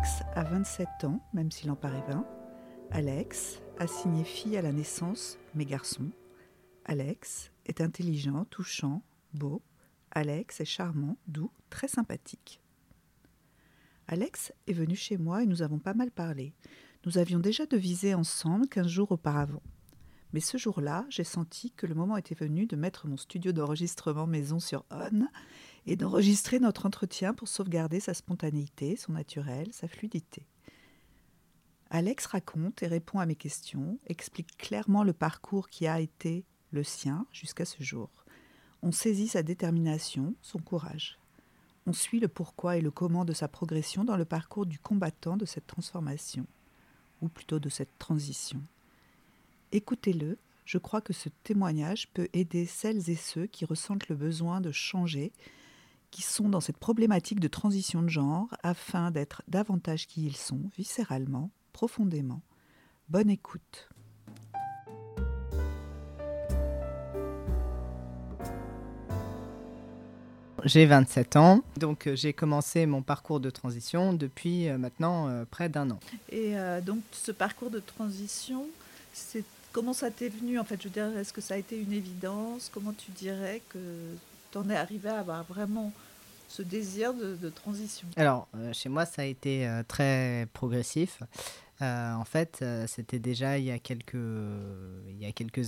[0.00, 2.26] Alex a 27 ans, même s'il en paraît 20.
[2.90, 6.10] Alex a signé fille à la naissance, mais garçon.
[6.86, 9.02] Alex est intelligent, touchant,
[9.34, 9.60] beau.
[10.10, 12.62] Alex est charmant, doux, très sympathique.
[14.08, 16.54] Alex est venu chez moi et nous avons pas mal parlé.
[17.04, 19.62] Nous avions déjà devisé ensemble 15 jours auparavant.
[20.32, 24.26] Mais ce jour-là, j'ai senti que le moment était venu de mettre mon studio d'enregistrement
[24.26, 25.26] maison sur on
[25.90, 30.46] et d'enregistrer notre entretien pour sauvegarder sa spontanéité, son naturel, sa fluidité.
[31.90, 36.84] Alex raconte et répond à mes questions, explique clairement le parcours qui a été le
[36.84, 38.08] sien jusqu'à ce jour.
[38.82, 41.18] On saisit sa détermination, son courage.
[41.86, 45.36] On suit le pourquoi et le comment de sa progression dans le parcours du combattant
[45.36, 46.46] de cette transformation,
[47.20, 48.62] ou plutôt de cette transition.
[49.72, 54.60] Écoutez-le, je crois que ce témoignage peut aider celles et ceux qui ressentent le besoin
[54.60, 55.32] de changer,
[56.10, 60.70] qui sont dans cette problématique de transition de genre, afin d'être davantage qui ils sont,
[60.76, 62.42] viscéralement, profondément.
[63.08, 63.88] Bonne écoute.
[70.64, 75.44] J'ai 27 ans, donc euh, j'ai commencé mon parcours de transition depuis euh, maintenant euh,
[75.50, 76.00] près d'un an.
[76.30, 78.66] Et donc ce parcours de transition,
[79.72, 80.80] comment ça t'est venu en fait?
[80.82, 82.70] Je veux dire, est-ce que ça a été une évidence?
[82.72, 83.78] Comment tu dirais que
[84.50, 85.92] tu en es arrivé à avoir vraiment
[86.48, 88.06] ce désir de, transition?
[88.16, 91.22] Alors, chez moi, ça a été très progressif.
[91.82, 94.12] Euh, en fait, euh, c'était déjà il y, a quelques,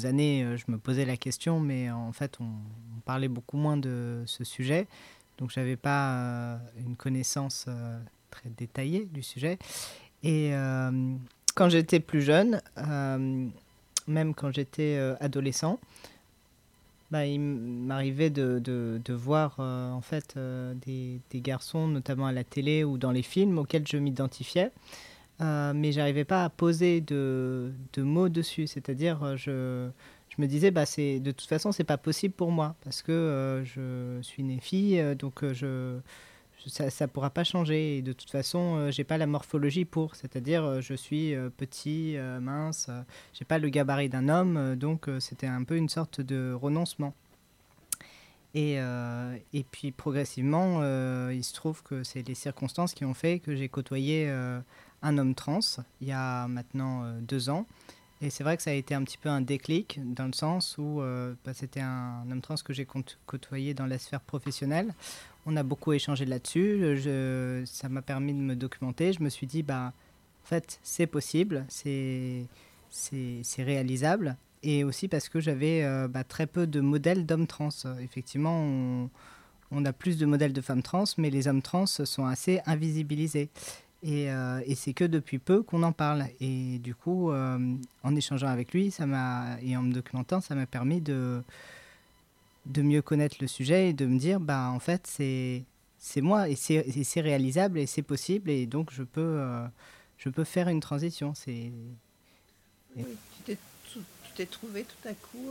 [0.04, 2.50] années, euh, je me posais la question, mais en fait, on,
[3.04, 4.86] parlait beaucoup moins de ce sujet.
[5.38, 7.66] Donc, je n'avais pas une connaissance
[8.30, 9.58] très détaillée du sujet.
[10.22, 10.52] Et
[11.56, 12.62] quand j'étais plus jeune,
[14.06, 15.80] même quand j'étais adolescent,
[17.12, 20.36] bah, il m'arrivait de, de, voir en fait
[20.84, 24.72] des, des, garçons, notamment à la télé ou dans les films, auxquels je m'identifiais.
[25.42, 28.66] Euh, mais j'arrivais pas à poser de, de mots dessus.
[28.66, 29.88] C'est-à-dire, euh, je,
[30.28, 33.64] je, me disais, bah, de toute façon, c'est pas possible pour moi parce que euh,
[33.64, 35.98] je suis née fille, donc je,
[36.66, 37.98] ça ne pourra pas changer.
[37.98, 40.14] Et de toute façon, j'ai pas la morphologie pour.
[40.14, 42.90] C'est-à-dire, je suis petit, mince,
[43.34, 47.14] j'ai pas le gabarit d'un homme, donc c'était un peu une sorte de renoncement.
[48.54, 50.82] Et, et puis progressivement,
[51.30, 54.30] il se trouve que c'est les circonstances qui ont fait que j'ai côtoyé
[55.02, 55.60] un homme trans
[56.00, 57.66] il y a maintenant euh, deux ans.
[58.22, 60.78] Et c'est vrai que ça a été un petit peu un déclic dans le sens
[60.78, 62.86] où euh, bah, c'était un, homme trans que j'ai
[63.26, 64.94] côtoyé dans la sphère professionnelle.
[65.44, 67.02] On a beaucoup échangé là-dessus.
[67.66, 69.12] Ça m'a permis de me documenter.
[69.12, 69.92] Je me suis dit, bah,
[70.44, 72.46] en fait, c'est possible, c'est
[73.58, 74.36] réalisable.
[74.62, 77.70] Et aussi parce que j'avais euh, bah, très peu de modèles d'hommes trans.
[78.00, 79.10] Effectivement,
[79.72, 83.50] on, a plus de modèles de femmes trans, mais les hommes trans sont assez invisibilisés.
[84.04, 86.26] Euh, et, c'est que depuis peu qu'on en parle.
[86.40, 87.58] Et du coup, euh,
[88.02, 89.04] en échangeant avec lui ça
[89.62, 91.42] et en me documentant, ça m'a permis de,
[92.66, 95.62] de mieux connaître le sujet et de me dire, bah, en fait, c'est,
[95.98, 98.50] c'est moi et c'est, réalisable et c'est possible.
[98.50, 99.64] Et donc, je peux, euh,
[100.18, 101.34] je peux faire une transition.
[101.34, 101.70] C'est...
[102.96, 103.56] tu,
[104.34, 105.50] t'es, trouvé tout à coup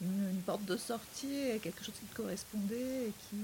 [0.00, 3.36] une, porte de sortie, quelque chose qui te correspondait et qui...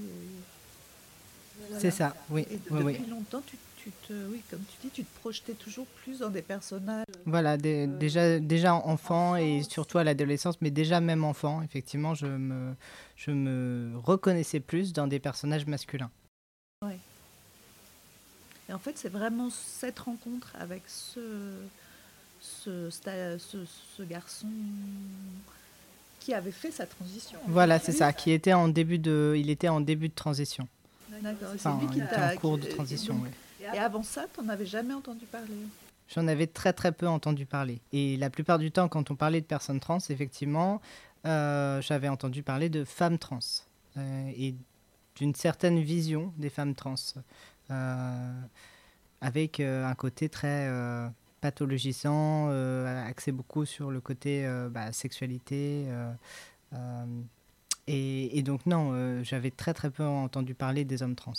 [1.79, 2.45] C'est ça, oui.
[2.51, 3.57] Et depuis longtemps, tu
[4.09, 7.05] oui, comme tu dis, tu te projetais toujours plus dans des personnages.
[7.25, 12.27] Voilà, euh, déjà, déjà enfant et surtout à l'adolescence, mais déjà même enfant, effectivement, je
[12.27, 12.73] me,
[13.15, 16.11] je me reconnaissais plus dans des personnages masculins.
[16.85, 16.93] Oui.
[18.69, 21.53] Et en fait, c'est vraiment cette rencontre avec ce,
[22.41, 23.65] ce, ce,
[23.97, 24.47] ce garçon
[26.19, 27.39] qui avait fait sa transition.
[27.47, 30.67] Voilà, c'est ça, qui était en début de, il était en début de transition.
[31.21, 33.17] D'accord, c'est lui qui était en cours de transition.
[33.23, 33.29] oui.
[33.73, 35.55] Et avant ça, tu n'en avais jamais entendu parler
[36.09, 37.81] J'en avais très très peu entendu parler.
[37.91, 40.81] Et la plupart du temps, quand on parlait de personnes trans, effectivement,
[41.25, 43.39] euh, j'avais entendu parler de femmes trans
[43.97, 44.55] euh, et
[45.15, 46.95] d'une certaine vision des femmes trans,
[47.71, 48.41] euh,
[49.19, 50.71] avec un côté très
[51.41, 52.49] pathologisant,
[53.05, 55.87] axé beaucoup sur le côté bah, sexualité.
[57.87, 61.33] Et, et, donc non, j'avais très très peu entendu parler des hommes trans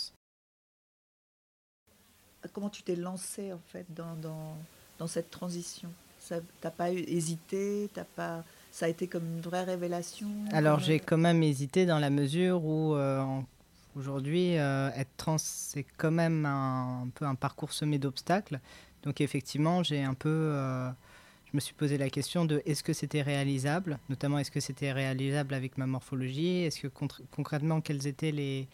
[2.53, 4.15] comment tu t'es lancé en fait dans,
[4.97, 5.89] dans, cette transition?
[6.61, 7.89] T'as pas hésité?
[7.93, 10.27] T'as pas ça a été comme une vraie révélation?
[10.51, 13.23] Alors j'ai quand même hésité dans la mesure où euh,
[13.95, 18.59] aujourd'hui euh, être trans c'est quand même un, peu un parcours semé d'obstacles.
[19.03, 20.89] Donc effectivement j'ai un peu euh,
[21.51, 24.91] je me suis posé la question de est-ce que c'était réalisable, notamment est-ce que c'était
[24.91, 26.87] réalisable avec ma morphologie, est-ce que
[27.31, 28.67] concrètement quelles étaient les,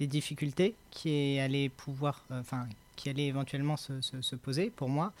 [0.00, 2.66] les difficultés qui allaient pouvoir, enfin
[2.96, 5.12] qui allait éventuellement se, se, poser pour moi.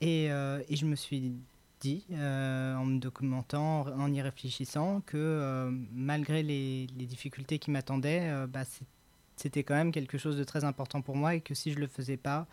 [0.00, 1.32] Et, et, je me suis
[1.80, 8.64] dit, en me documentant, en y réfléchissant, que malgré les, difficultés qui m'attendaient, bah,
[9.36, 11.86] c'était quand même quelque chose de très important pour moi et que si je le
[11.86, 12.46] faisais pas,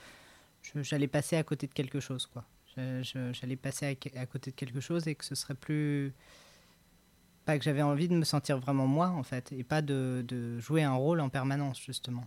[0.76, 2.30] j'allais passer à côté de quelque chose.
[2.76, 6.14] J'allais passer à, côté de quelque chose et que ce serait plus.
[7.46, 10.84] Pas que j'avais envie de me sentir vraiment moi, en fait, et pas de, jouer
[10.84, 12.26] un rôle en permanence, justement.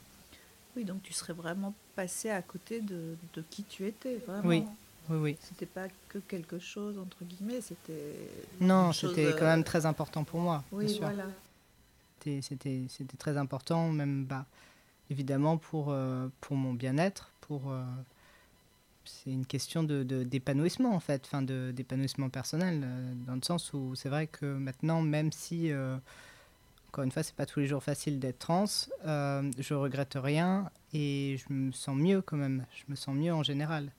[0.77, 4.49] Oui, donc tu serais vraiment passé à côté de, de qui tu étais, vraiment.
[4.49, 4.65] Oui,
[5.09, 5.37] oui, oui.
[5.41, 8.29] C'était pas que quelque chose, entre guillemets, c'était.
[8.61, 10.63] Non, c'était quand même très important pour moi.
[10.73, 11.03] Oui, bien sûr.
[11.05, 11.27] voilà.
[12.43, 14.47] C'était très important, même bah,
[15.11, 17.71] évidemment pour, euh, pour mon bien-être, pour.
[17.71, 17.85] Euh,
[19.07, 23.95] c'est une question de, d'épanouissement en fait, enfin d'épanouissement personnel, euh, dans le sens où
[23.95, 25.97] c'est vrai que maintenant, même si, euh,
[26.97, 28.65] encore une fois, c'est pas tous les jours facile d'être trans,
[29.07, 33.35] euh, je regrette rien et je me sens mieux quand même, je me sens mieux
[33.35, 33.93] en général.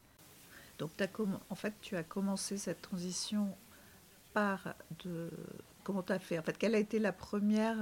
[0.79, 1.07] Donc as
[1.51, 3.49] en fait, tu as commencé cette transition
[4.33, 4.73] par
[5.05, 5.29] de...
[5.83, 6.39] Comment tu as fait?
[6.39, 7.77] En fait, quelle a été la première...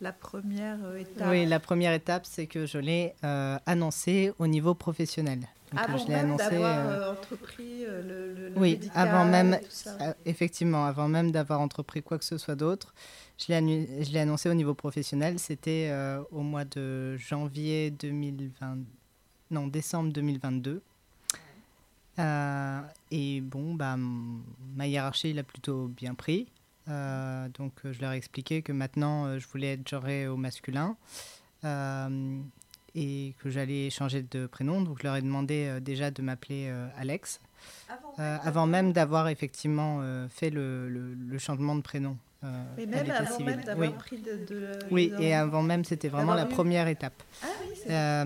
[0.00, 1.28] La première étape?
[1.30, 5.46] Oui, la première étape, c'est que je l'ai annoncé au niveau professionnel.
[5.76, 6.50] avant je l'ai annoncé.
[6.50, 12.02] D'avoir euh, entrepris euh, le, le, oui, avant même, euh, effectivement, avant même d'avoir entrepris
[12.02, 12.94] quoi que ce soit d'autre,
[13.38, 15.38] je l'ai annoncé au niveau professionnel.
[15.38, 15.92] C'était
[16.30, 18.78] au mois de janvier 2020,
[19.50, 20.82] non décembre 2022.
[22.18, 23.96] et bon, bah,
[24.76, 26.46] ma hiérarchie l'a plutôt bien pris.
[26.86, 30.96] donc je leur ai expliqué que maintenant je voulais être genré au masculin
[32.94, 34.80] et que j'allais changer de prénom.
[34.82, 37.40] Donc je leur ai demandé euh, déjà de m'appeler euh, Alex,
[38.18, 42.16] avant, même euh, d'avoir effectivement fait le, le, changement de prénom.
[42.76, 46.88] Mais même avant même d'avoir pris de, Oui, et avant même, c'était vraiment la première
[46.88, 47.22] étape.
[47.42, 47.46] Ah,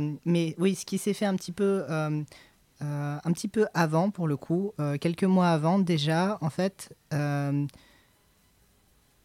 [0.01, 1.85] oui, mais oui, ce qui s'est fait un petit peu...
[1.89, 6.95] un petit peu avant, pour le coup, quelques mois avant déjà, en fait,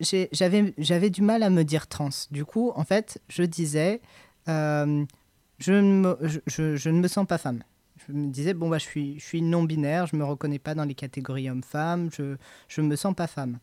[0.02, 2.10] j'avais du mal à me dire trans.
[2.32, 4.02] Du coup, en fait, je disais,
[4.48, 6.18] je ne, me,
[6.48, 7.64] je, je, ne me sens pas femme.
[8.08, 10.76] Je me disais, bon, bah, je suis, je suis non-binaire, je ne me reconnais pas
[10.76, 13.60] dans les catégories homme-femme, je ne me sens pas femme.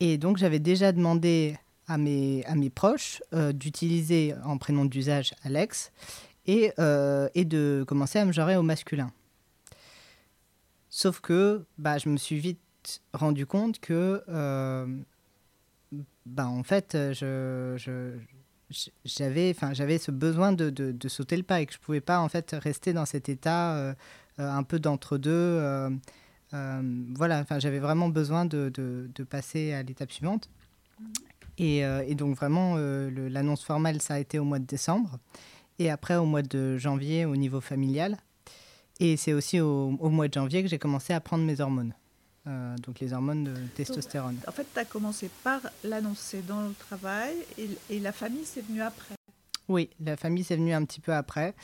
[0.00, 1.56] Et donc, j'avais déjà demandé
[1.86, 5.92] à mes, à mes proches euh, d'utiliser en prénom d'usage Alex
[6.46, 9.12] et, euh, et de commencer à me genrer au masculin.
[10.90, 12.58] Sauf que bah, je me suis vite
[13.12, 14.86] rendu compte que, euh,
[16.24, 16.96] bah, en fait,
[19.04, 19.52] j'avais
[19.98, 22.92] ce besoin de, de, sauter le pas et que je pouvais pas en fait rester
[22.92, 23.94] dans cet état
[24.38, 25.90] un peu d'entre deux euh,
[26.52, 30.48] voilà enfin j'avais vraiment besoin de, de, passer à l'étape suivante
[31.58, 35.18] et, et, donc vraiment l'annonce formelle ça a été au mois de décembre
[35.78, 38.16] et après au mois de janvier au niveau familial
[39.00, 41.92] et c'est aussi au, au mois de janvier que j'ai commencé à prendre mes hormones
[42.48, 44.38] euh, donc les hormones de testostérone.
[44.46, 48.82] en fait, tu as commencé par l'annoncer dans le travail et, la famille, c'est venu
[48.82, 49.16] après.
[49.68, 51.54] Oui, la famille, c'est venu un petit peu après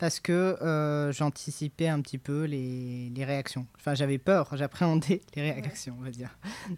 [0.00, 3.66] parce que euh, j'anticipais un petit peu les, les réactions.
[3.76, 6.30] Enfin, j'avais peur, j'appréhendais les réactions, on va dire.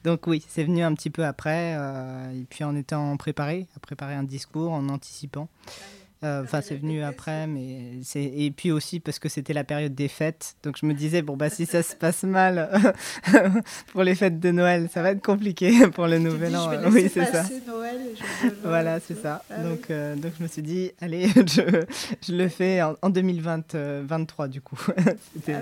[0.02, 3.78] Donc oui, c'est venu un petit peu après, euh, et puis en étant préparé, à
[3.78, 5.49] préparer un discours, en anticipant.
[5.68, 9.95] Euh, enfin, c'est venu après, mais c'est et puis aussi parce que c'était la période
[9.95, 12.71] des fêtes, donc je me disais bon bah si ça se passe mal
[13.93, 16.71] pour les fêtes de Noël, ça va être compliqué pour le Nouvel An.
[16.91, 17.45] oui, c'est ça.
[17.67, 17.99] Noël
[18.64, 19.43] voilà, c'est ça.
[19.50, 21.85] Ah donc euh, donc je me suis dit allez, je,
[22.26, 24.79] je le fais en, 2023 du coup.
[24.88, 25.12] ah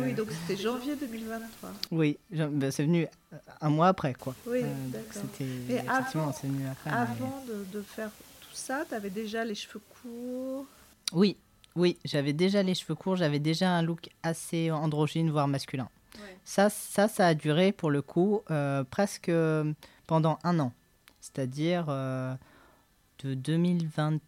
[0.02, 1.70] oui, donc c'était janvier 2023.
[1.90, 3.06] Oui, ben, c'est venu
[3.60, 4.34] un mois après quoi.
[4.46, 5.22] Oui, euh, d'accord.
[5.36, 6.90] C'était effectivement, c'est venu après.
[6.90, 8.10] Avant de, de faire
[8.60, 10.66] ça Tu avais déjà les cheveux courts?
[11.12, 11.36] Oui,
[11.74, 15.88] oui, j'avais déjà les cheveux courts, j'avais déjà un look assez androgyne, voire masculin.
[16.44, 19.30] Ça, ça, ça a duré pour le coup euh, presque
[20.06, 20.72] pendant un an.
[21.20, 22.34] C'est-à-dire euh,
[23.24, 24.18] de 2020.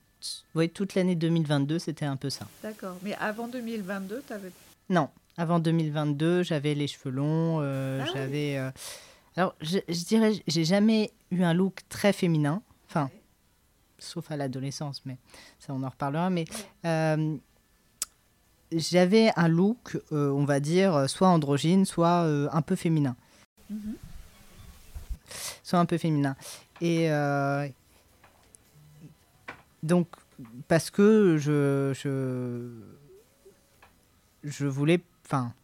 [0.55, 2.47] Oui, toute l'année 2022, c'était un peu ça.
[2.63, 2.97] D'accord.
[3.03, 4.53] Mais avant 2022, tu avais.
[4.89, 7.59] Non, avant 2022, j'avais les cheveux longs.
[7.61, 8.57] Euh, ah j'avais.
[9.37, 12.63] Alors, je, je dirais, j'ai jamais eu un look très féminin.
[12.89, 13.11] Enfin,
[14.03, 15.17] sauf à l'adolescence, mais
[15.59, 16.31] ça on en reparlera.
[16.31, 16.45] Mais
[16.85, 17.37] euh,
[18.73, 23.17] j'avais un look, euh, on va dire, soit androgyne, soit euh, un peu féminin.
[23.73, 23.95] Mm-hmm.
[25.63, 26.37] Soit un peu féminin.
[26.81, 27.09] Et
[29.83, 30.09] donc,
[30.69, 32.69] parce que je, je,
[34.43, 35.55] je voulais, enfin,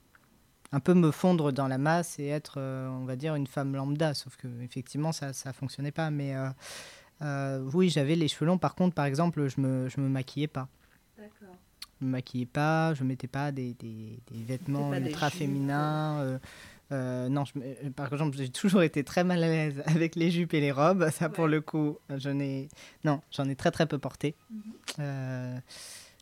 [0.73, 4.14] un peu me fondre dans la masse et être, on va dire, une femme lambda.
[4.14, 6.11] Sauf que effectivement, ça ne fonctionnait pas.
[6.11, 6.35] Mais
[7.21, 8.59] oui, j'avais les cheveux longs.
[8.59, 10.69] Par contre, par exemple, je me, je me maquillais pas.
[11.17, 11.55] D'accord.
[12.01, 16.21] Je me maquillais pas, je mettais pas des, des, des vêtements des ultra féminins.
[16.21, 16.39] euh,
[16.91, 20.31] euh, non, je euh, par exemple, j'ai toujours été très mal à l'aise avec les
[20.31, 21.11] jupes et les robes.
[21.11, 22.69] Ça, pour le coup, je n'ai,
[23.05, 24.35] non, j'en ai très très peu porté.
[24.51, 24.63] Mhm.
[25.01, 25.59] Euh,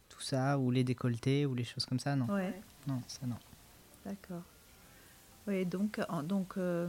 [0.09, 2.53] tout ça, ou les décolletés, ou les choses comme ça, non, Ouais,
[2.88, 3.37] non, ça non.
[4.05, 4.43] d'accord.
[5.47, 6.88] Oui, donc, donc, euh,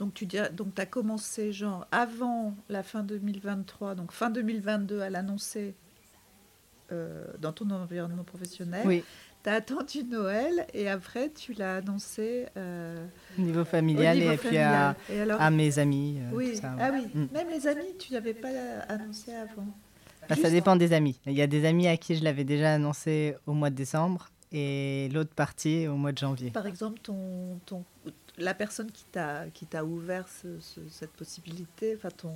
[0.00, 5.10] donc tu dis, donc as commencé genre avant la fin 2023, donc fin 2022 à
[5.10, 5.74] l'annoncer
[6.90, 8.82] euh, dans ton environnement professionnel.
[8.86, 9.04] Oui,
[9.44, 13.06] Tu as attendu Noël et après tu l'as annoncé euh,
[13.38, 14.96] au niveau au familial niveau et puis à, familial.
[15.10, 16.18] Et alors, à mes amis.
[16.20, 17.00] euh, oui, ça, ah ouais.
[17.14, 17.26] oui, Mm.
[17.34, 18.48] même les amis, tu n'avais pas
[18.88, 19.66] annoncé avant.
[20.30, 21.20] Bah, ça dépend des amis.
[21.26, 24.30] Il y a des amis à qui je l'avais déjà annoncé au mois de décembre
[24.52, 26.50] et l'autre partie au mois de janvier.
[26.50, 27.84] Par exemple, ton, ton,
[28.40, 32.32] la personne qui t'a qui t'a ouvert ce- ce- cette possibilité, enfin ton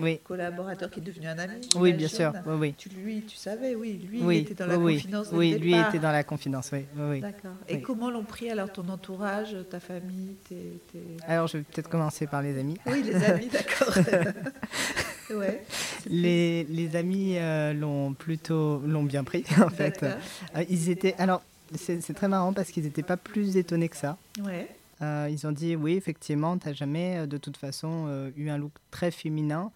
[0.00, 1.60] Oui, collaborateur qui est devenu un ami.
[1.76, 2.32] oui, bien sûr.
[2.46, 2.74] Oui, oui.
[2.76, 5.58] Tu lui, tu savais, oui, lui il était dans la oui, confidence dès oui, le
[5.58, 5.88] lui départ.
[5.88, 7.20] était dans la confidence, oui.
[7.20, 7.52] D'accord.
[7.68, 11.88] Et comment l'ont pris alors ton entourage, ta famille, tes, tes- Alors, je vais peut-être
[11.88, 12.76] commencer par les amis.
[12.86, 13.94] Oui, les amis, d'accord.
[15.30, 15.62] ouais.
[16.08, 20.02] Les, les amis euh, l'ont plutôt l'ont bien pris, en fait.
[20.02, 21.14] Euh, ils étaient.
[21.18, 21.42] Alors,
[21.74, 24.16] c'est c'est très marrant parce qu'ils n'étaient pas plus étonnés que ça.
[24.44, 24.68] Ouais.
[25.02, 28.48] Euh, ils ont dit oui, effectivement, tu n'as jamais euh, de toute façon euh, eu
[28.48, 29.70] un look très féminin.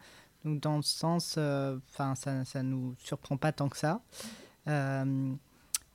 [0.44, 4.00] Donc, dans le sens, euh, ça, ça nous surprend pas tant que ça.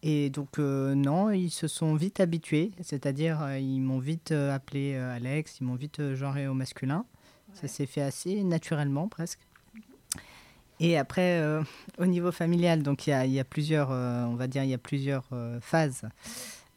[0.03, 5.63] Et donc, non, ils se sont vite habitués, c'est-à-dire, ils m'ont vite appelé Alex, ils
[5.63, 7.05] m'ont vite genré au masculin.
[7.55, 9.39] Ça s'est fait assez naturellement, presque.
[10.79, 11.41] Et après,
[11.97, 14.77] au niveau familial, donc il y y a plusieurs, on va dire, il y a
[14.77, 15.59] plusieurs euh,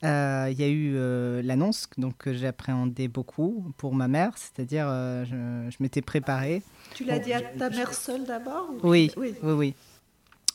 [0.04, 4.86] Euh, Il y a eu euh, l'annonce, donc que j'appréhendais beaucoup pour ma mère, c'est-à-dire
[4.88, 6.62] euh, je, je m'étais préparée.
[6.94, 9.34] Tu l'as Bon, dit à ta mère seule d'abord ou- Oui, Oui.
[9.42, 9.74] oui, oui.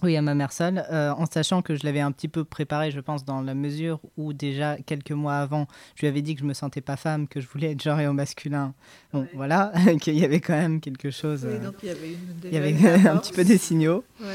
[0.01, 2.91] Oui, à ma mère seule, euh, en sachant que je l'avais un petit peu préparée,
[2.91, 6.41] je pense, dans la mesure où déjà quelques mois avant, je lui avais dit que
[6.41, 8.73] je me sentais pas femme, que je voulais être genrée au masculin.
[9.13, 9.29] Bon, Ouais.
[9.33, 9.71] voilà,
[10.01, 11.47] qu'il y avait quand même quelque chose.
[11.49, 12.73] Oui, donc il y avait une, il y avait
[13.07, 14.03] un petit peu des signaux.
[14.19, 14.27] Ouais.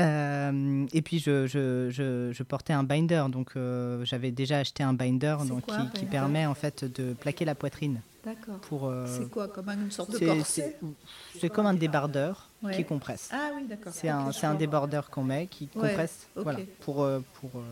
[0.00, 4.82] Euh, et puis je, je, je, je portais un binder, donc euh, j'avais déjà acheté
[4.82, 8.00] un binder donc, quoi, qui, qui permet en fait de plaquer la poitrine.
[8.24, 8.60] D'accord.
[8.90, 12.76] Euh, C'est quoi, comme une sorte de corset c'est- c'est comme un débardeur Ouais.
[12.76, 13.30] qui compresse.
[13.32, 13.92] Ah oui, d'accord.
[13.94, 16.42] C'est un, je un débardeur qu'on met qui Ouais, compresse ok.
[16.42, 17.62] voilà, pour, euh, pour, euh,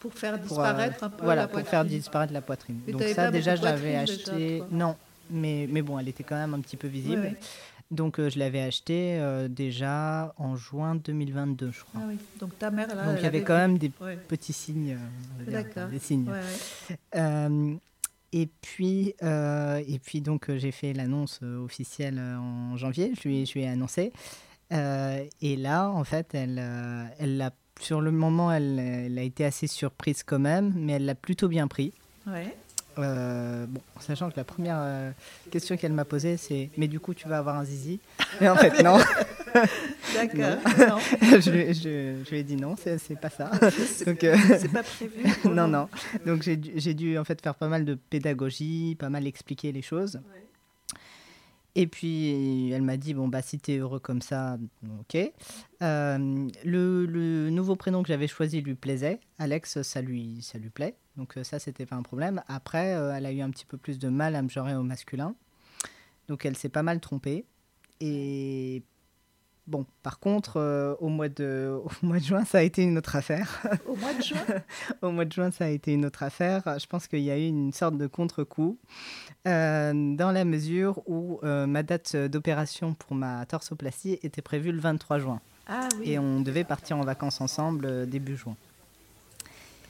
[0.00, 1.98] Pour faire pour, euh, disparaître un peu voilà, la pour faire poitrine.
[1.98, 2.80] disparaître la poitrine.
[2.86, 4.58] Mais Donc ça déjà poitrine, déjà, acheté.
[4.58, 4.66] toi.
[4.70, 4.96] non,
[5.30, 7.22] mais, mais bon, elle était quand même un petit peu visible.
[7.22, 7.38] Ouais, ouais.
[7.92, 12.00] Donc euh, je l'avais acheté euh, déjà en juin 2022, je crois.
[12.02, 12.16] Ah oui.
[12.40, 14.16] Donc ta mère, là, Donc il y avait quand même des Ouais.
[14.16, 14.96] petits signes.
[15.46, 15.88] euh, D'accord.
[15.88, 16.28] Des signes.
[16.28, 17.78] Ouais,
[18.34, 23.12] et puis, et puis donc j'ai fait l'annonce officielle en janvier.
[23.20, 24.10] Je lui, ai- je lui ai annoncé.
[24.70, 26.58] Et là, en fait, elle,
[27.18, 31.04] elle l'a sur le moment, elle, elle a été assez surprise quand même, mais elle
[31.04, 31.92] l'a plutôt bien pris.
[32.26, 32.56] Ouais.
[32.98, 35.10] Euh, bon, sachant que la première euh,
[35.50, 38.00] question qu'elle m'a posée, c'est Mais du coup, tu vas avoir un zizi?
[38.40, 38.98] Et en fait, non.
[40.14, 40.58] D'accord.
[40.88, 40.98] Non.
[41.40, 43.50] je, lui- je- je lui ai dit non, c'est pas ça.
[44.06, 45.24] Donc, euh, C'est pas prévu.
[45.44, 45.88] non, non.
[46.26, 49.72] Donc j'ai dû, j'ai dû en fait faire pas mal de pédagogie, pas mal expliquer
[49.72, 50.20] les choses.
[51.74, 54.58] Et puis elle m'a dit bon bah si t'es heureux comme ça,
[55.00, 55.16] ok.
[55.82, 59.20] Euh, le, le nouveau prénom que j'avais choisi lui plaisait.
[59.38, 60.96] Alex, ça lui ça lui plaît.
[61.16, 62.42] Donc euh, ça c'était pas un problème.
[62.46, 64.82] Après, euh, elle a eu un petit peu plus de mal à me genrer au
[64.82, 65.34] masculin.
[66.28, 67.46] Donc elle s'est pas mal trompée.
[68.00, 68.82] Et
[69.66, 72.98] bon, par contre, euh, au mois de au mois de juin, ça a été une
[72.98, 73.62] autre affaire.
[73.86, 74.44] Au mois de juin
[75.02, 76.62] Au mois de juin, ça a été une autre affaire.
[76.78, 78.78] Je pense qu'il y a eu une sorte de contre-coup,
[79.46, 84.80] euh, dans la mesure où euh, ma date d'opération pour ma torsoplastie était prévue le
[84.80, 85.40] 23 juin.
[85.68, 86.10] Ah oui.
[86.10, 88.56] Et on devait partir en vacances ensemble début juin.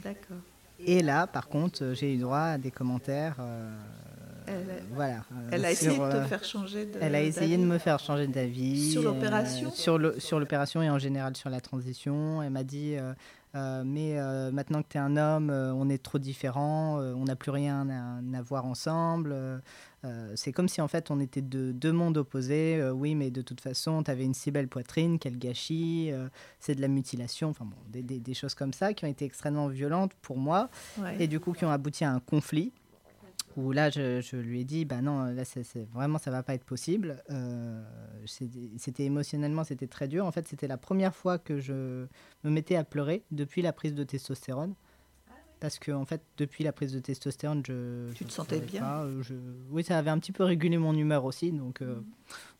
[0.04, 0.38] D'accord.
[0.84, 3.36] Et là, par contre, j'ai eu droit à des commentaires.
[4.46, 5.24] Elle- voilà.
[5.50, 6.98] Elle a essayé de te faire changer de.
[7.00, 7.72] Elle a essayé de d'avis.
[7.72, 8.90] me faire changer d'avis.
[8.92, 12.42] Sur euh, l'opération Sur l'opération et en général sur la transition.
[12.42, 13.12] Elle m'a dit euh,
[13.54, 17.36] euh, Mais euh, maintenant que tu es un homme, on est trop différents, on n'a
[17.36, 19.34] plus rien à, à voir ensemble.
[20.34, 22.82] c'est comme si en fait on était de deux mondes opposés.
[22.92, 26.10] Oui, mais de toute façon, tu avais une si belle poitrine, quel gâchis,
[26.58, 27.50] c'est de la mutilation.
[27.50, 30.68] Enfin bon, des, des- des choses comme ça qui ont été extrêmement violentes pour moi
[30.98, 31.16] Ouais.
[31.20, 32.72] et du coup qui ont abouti à un conflit
[33.56, 36.42] où là je, je lui ai dit bah non là c'est c'est- vraiment ça va
[36.42, 37.22] pas être possible.
[37.30, 37.82] Euh,
[38.26, 40.24] c'était émotionnellement c'était très dur.
[40.26, 42.06] En fait c'était la première fois que je
[42.44, 44.74] me mettais à pleurer depuis la prise de testostérone.
[45.60, 48.80] Parce que en fait depuis la prise de testostérone je Tu je te sentais bien.
[48.80, 49.34] pas, euh, je-
[49.70, 52.00] oui ça avait un petit peu régulé mon humeur aussi donc euh,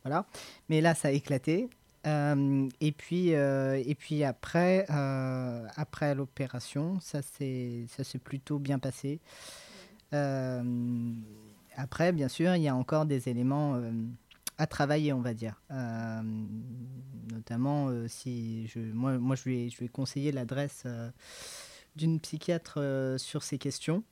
[0.03, 0.25] voilà.
[0.69, 1.69] Mais là ça a éclaté.
[2.05, 7.85] Euh, et, puis, euh, et puis après, après l'opération, ça s'est
[8.21, 9.21] plutôt bien passé.
[11.75, 13.81] Après, bien sûr, il y a encore des éléments
[14.57, 15.61] à travailler, on va dire.
[17.31, 20.85] notamment, si je, moi, moi je, lui ai, je lui conseillé l'adresse
[21.95, 24.03] d'une psychiatre sur ces questions,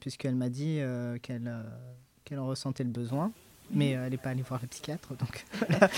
[0.00, 0.80] puisqu'elle m'a dit
[1.22, 1.52] qu'elle
[2.24, 3.32] qu'elle en ressentait le besoin
[3.70, 5.14] mais euh, elle n'est pas allée voir le psychiatre.
[5.16, 5.44] Donc,
[5.80, 5.88] ah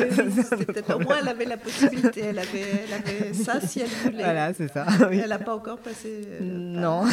[0.00, 3.88] oui, peut-être au moins elle avait la possibilité, elle avait, elle avait ça si elle
[3.88, 4.24] voulait.
[4.24, 4.86] Voilà, c'est ça.
[5.10, 6.22] Elle n'a pas encore passé.
[6.26, 7.04] Euh, non.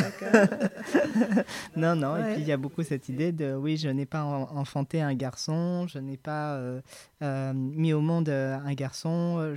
[1.75, 2.17] non, non.
[2.17, 5.13] Et puis il y a beaucoup cette idée de oui, je n'ai pas enfanté un
[5.13, 9.53] garçon, je n'ai pas euh, mis au monde un garçon,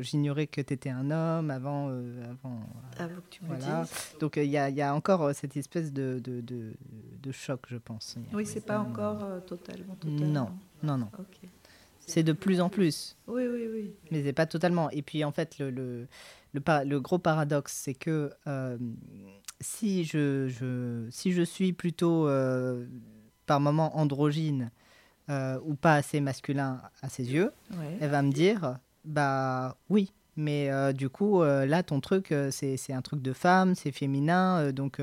[0.00, 1.88] j'ignorais que tu étais un homme avant.
[1.88, 2.60] avant,
[2.98, 4.16] avant que tu me dises.
[4.20, 6.72] Donc il y, a, y, a encore cette espèce de, de, de,
[7.22, 8.16] de choc, je pense.
[8.32, 10.50] Oui, c'est pas encore totalement non,
[10.82, 11.08] non, non.
[12.06, 13.16] C'est de plus en plus.
[13.26, 13.94] Oui, oui, oui.
[14.10, 14.90] Mais c'est pas totalement.
[14.90, 16.08] Et puis en fait, le, le,
[16.52, 18.76] le, gros paradoxe, c'est que euh,
[19.60, 22.86] si, je, je, si je suis plutôt euh,
[23.46, 24.70] par moment androgyne
[25.30, 27.52] euh, ou pas assez masculin à ses yeux,
[28.00, 33.22] elle va me dire bah oui, mais du coup, là, ton truc, c'est un truc
[33.22, 35.00] de femme, c'est féminin, donc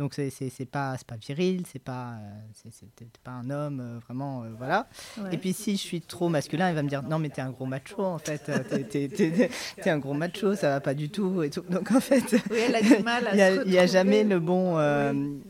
[0.00, 4.42] donc c'est c'est pas pas viril, c'est pas euh, c'est pas un homme euh, vraiment
[4.42, 4.88] euh, voilà.
[5.30, 7.50] Et puis si je suis trop masculin, il va me dire non mais t'es un
[7.50, 8.50] gros macho en fait,
[8.88, 11.64] t'es es, un gros macho, ça va pas du tout et tout.
[11.68, 14.78] Donc en fait, il n'y a, jamais le bon.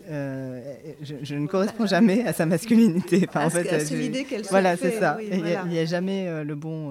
[0.09, 3.27] je, ne corresponds jamais à sa masculinité.
[3.29, 5.17] Enfin, en fait, l'idée qu'elle Voilà, c'est ça.
[5.23, 6.91] il n'y a, jamais le bon.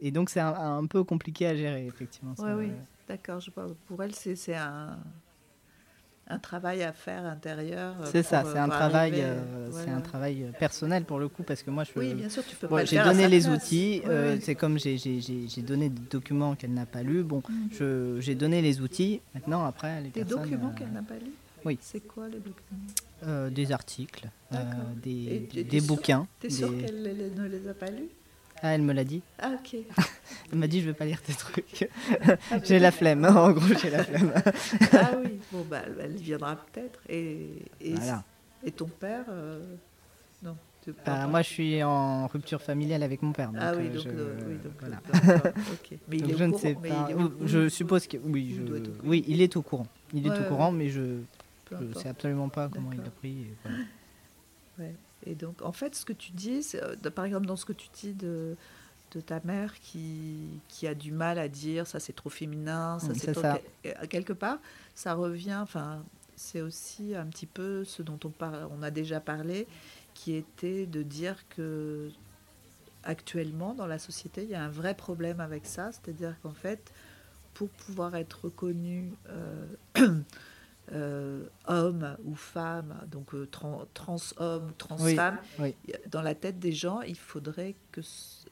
[0.00, 2.34] Et donc c'est un, peu compliqué à gérer effectivement.
[2.38, 2.72] Oui, oui.
[3.08, 3.40] D'accord,
[3.86, 4.98] pour elle, c'est un,
[6.28, 7.94] un travail à faire intérieur.
[8.00, 11.62] Euh, c'est ça, c'est un travail, euh, c'est un travail personnel pour le coup parce
[11.62, 11.90] que moi je.
[11.98, 14.02] Oui, bien sûr, tu peux J'ai donné les outils.
[14.06, 17.22] Euh, c'est comme j'ai donné des documents qu'elle n'a pas lus.
[17.22, 18.20] Bon, mm.
[18.20, 19.20] j'ai donné les outils.
[19.34, 21.32] Maintenant, après, les des documents qu'elle n'a pas lus.
[21.64, 21.78] Oui.
[21.80, 23.48] C'est quoi les documents?
[23.50, 24.28] Des articles,
[25.02, 26.26] des, des bouquins.
[26.40, 28.08] T'es sûr qu'elle ne les a pas lus?
[28.62, 29.22] Ah, elle me l'a dit.
[29.38, 29.76] Ah, ok.
[30.52, 31.88] elle m'a dit, je veux pas lire tes trucs.
[32.64, 34.32] j'ai la flemme, en gros, j'ai la flemme.
[34.92, 37.00] ah oui, bon, bah, elle viendra peut-être.
[37.08, 37.48] Et,
[37.80, 37.94] et,
[38.64, 39.62] et, ton père euh,
[40.42, 40.56] Non.
[41.04, 43.50] Bah, moi, je suis en rupture familiale avec mon père.
[43.58, 45.52] ah oui, euh, donc, je, euh, oui, donc voilà.
[46.08, 47.08] Mais il est je ne sais pas.
[47.44, 49.86] Je suppose que oui, je, oui, il est au courant.
[50.14, 51.00] Il est au courant, mais je
[51.72, 53.46] ne sais absolument pas comment il a pris.
[53.64, 53.78] voilà.
[54.78, 54.94] ouais.
[55.24, 57.88] Et donc, en fait, ce que tu dis, euh, par exemple, dans ce que tu
[57.92, 58.56] dis de,
[59.12, 63.14] de ta mère qui, qui a du mal à dire ça c'est trop féminin, ça
[63.14, 63.60] c'est ça.
[64.08, 64.58] Quelque part,
[64.94, 66.02] ça revient, enfin,
[66.36, 68.32] c'est aussi un petit peu ce dont on,
[68.78, 69.66] on a déjà parlé,
[70.14, 72.10] qui était de dire que
[73.02, 76.92] actuellement dans la société, il y a un vrai problème avec ça, c'est-à-dire qu'en fait,
[77.54, 79.66] pour pouvoir être reconnu euh,
[79.98, 80.20] euh,
[80.92, 85.38] homme ou femme, donc euh, trans, trans homme ou trans femme,
[86.10, 88.00] dans la tête des gens, il faudrait que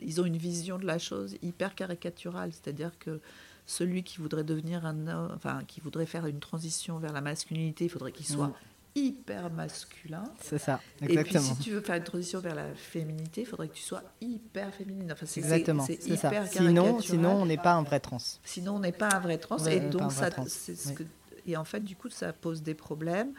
[0.01, 3.21] ils ont une vision de la chose hyper caricaturale, c'est-à-dire que
[3.67, 7.85] celui qui voudrait devenir un homme, enfin qui voudrait faire une transition vers la masculinité,
[7.85, 8.55] il faudrait qu'il soit mm.
[8.97, 10.25] hyper masculin.
[10.41, 11.21] C'est ça, exactement.
[11.21, 13.83] Et puis si tu veux faire une transition vers la féminité, il faudrait que tu
[13.83, 15.13] sois hyper féminine.
[15.13, 16.47] Enfin, c'est, exactement, c'est, ça.
[16.47, 18.19] Sinon, sinon, on n'est pas un vrai trans.
[18.45, 19.65] Sinon, on n'est pas un vrai trans.
[19.67, 21.05] et donc, ça, c'est ce que
[21.47, 23.33] et en fait, du coup, ça pose des problèmes,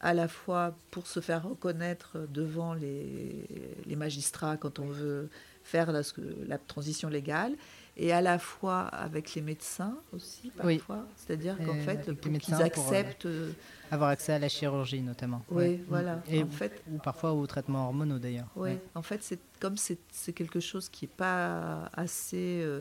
[0.00, 3.46] à la fois pour se faire reconnaître devant les,
[3.86, 5.28] les magistrats quand on veut
[5.62, 6.02] faire la,
[6.48, 7.54] la, transition légale,
[7.96, 11.06] et à la fois avec les médecins aussi, parfois.
[11.16, 13.26] C'est-à-dire qu'en fait, pour qu'ils euh, acceptent.
[13.26, 13.52] Euh,
[13.90, 15.42] avoir accès à la chirurgie, notamment.
[15.50, 16.20] Oui, voilà.
[16.28, 18.48] Et en fait, ou parfois aux traitements hormonaux, d'ailleurs.
[18.56, 22.62] Oui, en fait, c'est comme c'est quelque chose qui n'est pas assez.
[22.64, 22.80] Euh,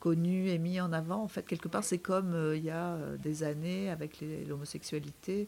[0.00, 1.22] connu et mis en avant.
[1.22, 5.46] En fait, quelque part, c'est comme euh, il y a euh, des années avec l'homosexualité.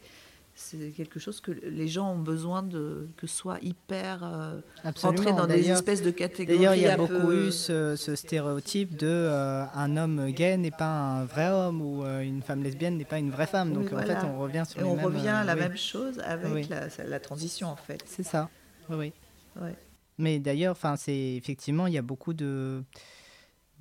[0.54, 5.70] C'est quelque chose que les gens ont besoin de que soit hyper euh, dans des
[5.70, 6.58] espèces de catégories.
[6.58, 9.30] D'ailleurs, il y a beaucoup eu ce, stéréotype de
[9.74, 13.30] un homme gay n'est pas un vrai homme ou une femme lesbienne n'est pas une
[13.30, 13.72] vraie femme.
[13.72, 16.88] Donc en fait, on revient sur et on revient à la même chose avec la,
[17.08, 18.04] la, transition en fait.
[18.04, 18.50] C'est ça.
[18.90, 19.14] Oui.
[19.58, 19.70] oui.
[20.18, 22.82] Mais d'ailleurs, enfin, c'est effectivement, il y a beaucoup de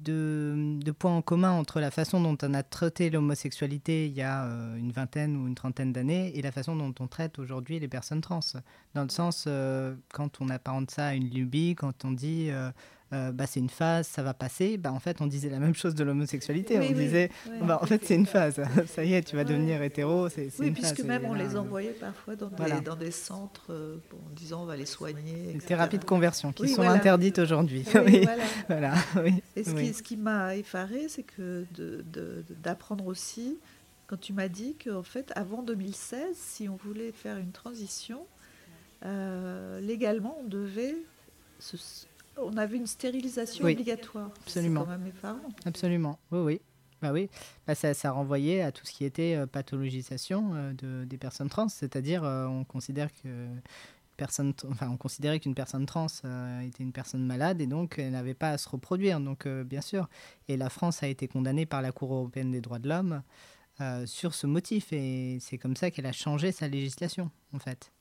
[0.03, 4.45] de, points en commun entre la façon dont on a traité l'homosexualité il y a
[4.45, 7.87] euh, une vingtaine ou une trentaine d'années et la façon dont on traite aujourd'hui les
[7.87, 8.41] personnes trans.
[8.93, 12.49] Dans le sens, euh, quand on apparente ça à une lubie, quand on dit
[13.13, 14.77] euh, bah, c'est une phase, ça va passer.
[14.77, 16.79] Bah, en fait, on disait la même chose de l'homosexualité.
[16.79, 17.29] on disait,
[17.61, 18.61] bah, en fait, c'est une phase.
[18.87, 20.29] ça y est, tu vas devenir hétéro.
[20.29, 23.97] C'est, oui, une puisque même on les envoyait parfois dans, des, dans des centres euh,
[24.13, 25.53] en disant on va les soigner.
[25.53, 27.85] Des thérapies de conversion qui sont interdites aujourd'hui.
[28.67, 28.93] voilà.
[29.55, 31.65] Et ce qui, ce qui m'a effaré, c'est que
[32.63, 33.57] d'apprendre aussi,
[34.07, 38.25] quand tu m'as dit qu'en fait, avant 2016, si on voulait faire une transition,
[39.05, 40.95] euh, légalement, on devait
[41.59, 41.77] se,
[42.43, 44.31] on avait une stérilisation obligatoire.
[44.41, 44.81] Absolument.
[44.81, 45.49] C'est quand même effarant.
[45.65, 46.19] Absolument.
[46.31, 46.61] Oui, oui.
[47.01, 47.29] Bah oui,
[47.65, 51.49] bah ça, ça, renvoyait à tout ce qui était euh, pathologisation euh, de, des personnes
[51.49, 53.47] trans, c'est-à-dire euh, on considère que
[54.17, 56.05] personne, enfin on considérait qu'une personne trans
[56.63, 59.19] était une personne malade et donc elle n'avait pas à se reproduire.
[59.19, 60.09] Donc bien sûr,
[60.47, 63.23] et la France a été condamnée par la Cour européenne des droits de l'homme
[64.05, 67.91] sur ce motif et c'est comme ça qu'elle a changé sa législation en fait.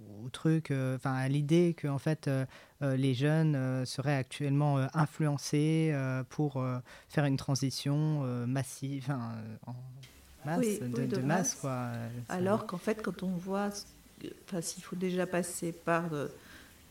[0.00, 2.44] au truc, euh, enfin à l'idée que en fait euh,
[2.82, 5.94] euh, les jeunes seraient actuellement influencés
[6.28, 6.62] pour
[7.08, 9.14] faire une transition massive,
[9.66, 9.74] en
[10.44, 11.90] masse, de, masse, quoi.
[12.28, 13.70] Alors qu'en fait, quand on voit,
[14.44, 16.10] enfin s'il faut déjà passer par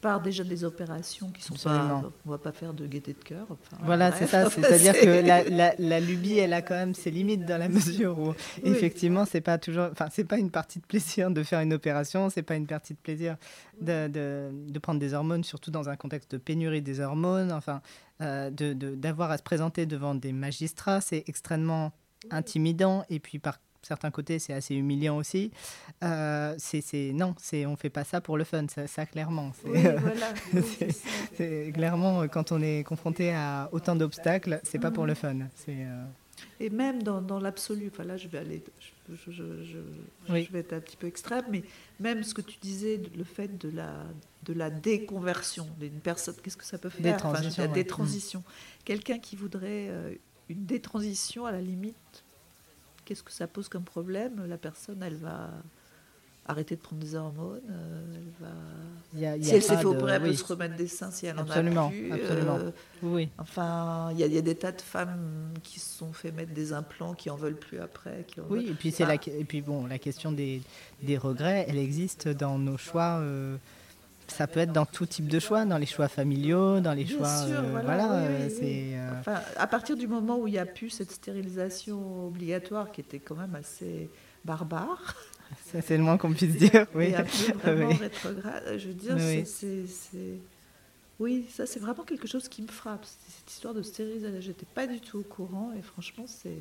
[0.01, 2.03] par déjà des opérations qui sont pas.
[2.25, 3.47] On va pas faire de gaieté de cœur.
[3.83, 4.49] voilà, c'est ça.
[4.49, 8.19] C'est-à-dire que la, la, la, lubie, elle a quand même ses limites dans la mesure
[8.19, 9.87] où, effectivement, c'est pas toujours.
[9.91, 12.93] Enfin, c'est pas une partie de plaisir de faire une opération, c'est pas une partie
[12.93, 13.37] de plaisir
[13.81, 17.51] de, de, de, prendre des hormones, surtout dans un contexte de pénurie des hormones.
[17.51, 17.81] Enfin,
[18.21, 21.91] euh, d'avoir à se présenter devant des magistrats, c'est extrêmement
[22.31, 23.03] intimidant.
[23.09, 25.51] Et puis, par certains côtés, c'est assez humiliant aussi.
[26.03, 29.51] Euh, c'est, non, c'est, on fait pas ça pour le fun, ça, clairement.
[31.37, 35.35] C'est, clairement, quand on est confronté à autant d'obstacles, c'est pas pour le fun.
[35.69, 36.05] Euh,
[36.59, 38.63] Et même dans, dans l'absolu, enfin là, je vais aller,
[39.09, 39.43] je, je,
[40.27, 41.63] je, vais être un petit peu extrême, mais
[41.99, 43.93] même ce que tu disais, le fait de la,
[44.43, 47.13] de la déconversion d'une personne, qu'est-ce que ça peut faire?
[47.13, 47.63] Des transitions.
[47.63, 48.43] Enfin, des transitions.
[48.83, 50.13] Quelqu'un qui voudrait euh,
[50.49, 52.24] une détransition, à la limite,
[53.05, 55.51] qu'est-ce que ça pose comme problème La personne, elle va
[56.47, 59.41] arrêter de prendre des hormones, euh, elle va...
[59.41, 61.87] si elle s'est fait opérer, elle peut se remettre des seins si elle absolument, en
[61.87, 62.11] a plus.
[62.11, 63.29] Absolument, euh, oui.
[63.39, 66.71] Enfin, il y, y, a des tas de femmes qui se sont fait mettre des
[66.71, 68.25] implants, qui en veulent plus après.
[68.27, 70.61] Qui oui, et puis, c'est la, et puis bon, la question des,
[71.01, 73.19] des, regrets, elle existe dans nos choix...
[73.21, 73.57] Euh,
[74.27, 77.45] ça peut être dans tout type de choix, dans les choix familiaux, dans les choix.
[77.45, 78.95] Sûr, voilà, c'est.
[79.19, 83.19] Enfin, à partir du moment où il n'y a plus cette stérilisation obligatoire qui était
[83.19, 84.09] quand même assez
[84.43, 85.15] barbare.
[85.71, 86.87] Ça, c'est le moins qu'on puisse dire.
[86.95, 87.05] Oui.
[87.05, 88.63] Et un peu vraiment rétrograde.
[88.77, 90.39] Je veux dire, c'est
[91.19, 93.05] oui, ça c'est vraiment quelque chose qui me frappe.
[93.05, 96.57] Cette histoire de stérilisation, j'étais pas du tout au courant et franchement c'est.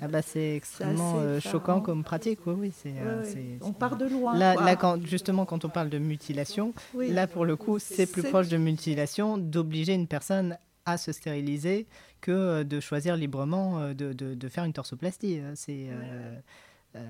[0.00, 2.72] Ah bah c'est extrêmement euh, choquant comme pratique, oui, oui.
[2.86, 3.24] Euh,
[3.60, 4.36] on part de loin.
[4.36, 8.48] Là, quand, justement, quand on parle de mutilation, là pour le coup, c'est plus proche
[8.48, 11.86] de mutilation d'obliger une personne à se stériliser
[12.20, 15.40] que euh, de choisir librement de, de, de faire une torsoplastie.
[15.54, 15.86] C'est.
[15.90, 16.36] Euh,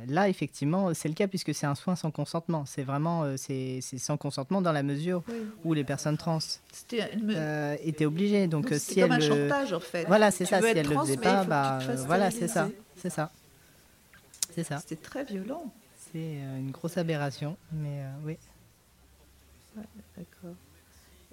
[0.07, 2.65] là, effectivement, c'est le cas puisque c'est un soin sans consentement.
[2.67, 5.23] C'est vraiment euh, c'est sans consentement dans la mesure
[5.65, 6.39] où les personnes trans
[6.93, 8.47] euh, étaient obligées.
[8.47, 10.05] Donc, Donc si comme un chantage en fait.
[10.05, 10.61] Voilà, c'est ça.
[10.61, 13.31] Si elles ne le faisaient pas, bah, voilà, c'est ça, c'est ça,
[14.55, 14.79] c'est ça.
[14.79, 15.73] C'était très violent.
[16.13, 18.37] C'est une grosse aberration, mais oui.
[20.17, 20.55] D'accord.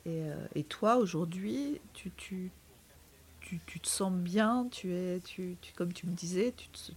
[0.06, 0.22] Et,
[0.56, 2.50] et, toi, aujourd'hui, tu, tu,
[3.42, 6.94] tu, tu, te sens bien, tu es, tu, tu, comme tu me disais, tu te,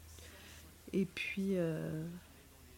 [0.92, 2.04] et puis, euh,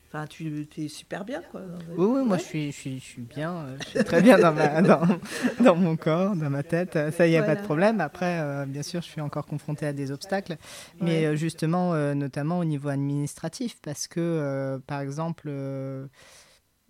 [0.09, 1.63] enfin, tu es super bien, quoi.
[1.97, 4.39] Oui, oui, moi je suis, je suis, je suis bien, euh, je suis très bien
[4.39, 5.01] dans, ma, dans,
[5.61, 6.99] dans, mon corps, dans ma tête.
[7.13, 8.01] Ça, il n'y a pas de problème.
[8.01, 10.57] Après, euh, bien sûr, je suis encore confrontée à des obstacles,
[11.01, 11.37] mais ouais.
[11.37, 15.51] justement, notamment au niveau administratif, parce que, par exemple.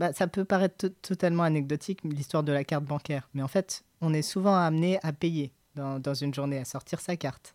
[0.01, 3.29] Bah, ça peut paraître totalement anecdotique, l'histoire de la carte bancaire.
[3.33, 6.99] Mais en fait, on est souvent amené à payer dans, dans une journée, à sortir
[7.01, 7.55] sa carte.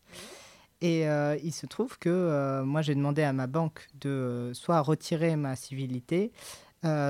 [0.82, 4.54] Et euh, il se trouve que euh, moi, j'ai demandé à ma banque de euh,
[4.54, 6.32] soit retirer ma civilité,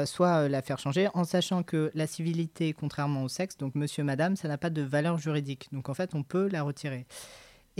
[0.06, 4.36] soit la faire changer, en sachant que la civilité, contrairement au sexe, donc monsieur, madame,
[4.36, 5.68] ça n'a pas de valeur juridique.
[5.72, 7.06] Donc en fait, on peut la retirer.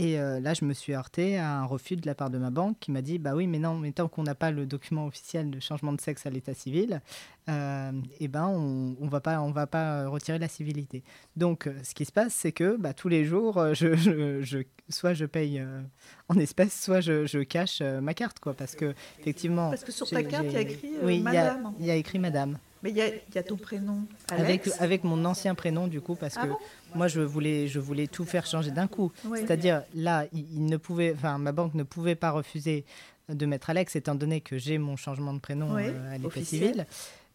[0.00, 2.48] Et euh, là, je me suis heurté à un refus de la part de ma
[2.48, 5.06] banque qui m'a dit Bah oui, mais non, mais tant qu'on n'a pas le document
[5.06, 7.02] officiel de changement de sexe à l'état civil,
[7.50, 11.02] euh, eh ben, on ne va, pas, on va pas retirer la civilité.
[11.36, 14.60] Donc, euh, ce qui se passe, c'est que bah, tous les jours, je, je, je,
[14.88, 15.82] soit je paye euh,
[16.30, 18.40] en espèces, soit je, je cache euh, ma carte.
[18.40, 19.68] Quoi, parce que, effectivement.
[19.68, 21.74] Parce que sur ta carte, il y a écrit oui, Madame.
[21.78, 22.56] Il y, y, a écrit Madame.
[22.82, 24.68] Mais il y, y, a ton prénom Alex.
[24.68, 26.48] Avec, avec mon ancien prénom, du coup, parce ah que.
[26.48, 26.58] Bon
[26.94, 29.12] moi, je voulais, je voulais tout faire changer d'un coup.
[29.24, 29.40] Oui.
[29.40, 32.84] C'est-à-dire, là, il, il, ne pouvait, enfin, ma banque ne pouvait pas refuser
[33.28, 36.42] de mettre Alex, étant donné que j'ai mon changement de prénom oui, euh, à l'état
[36.42, 36.86] civil.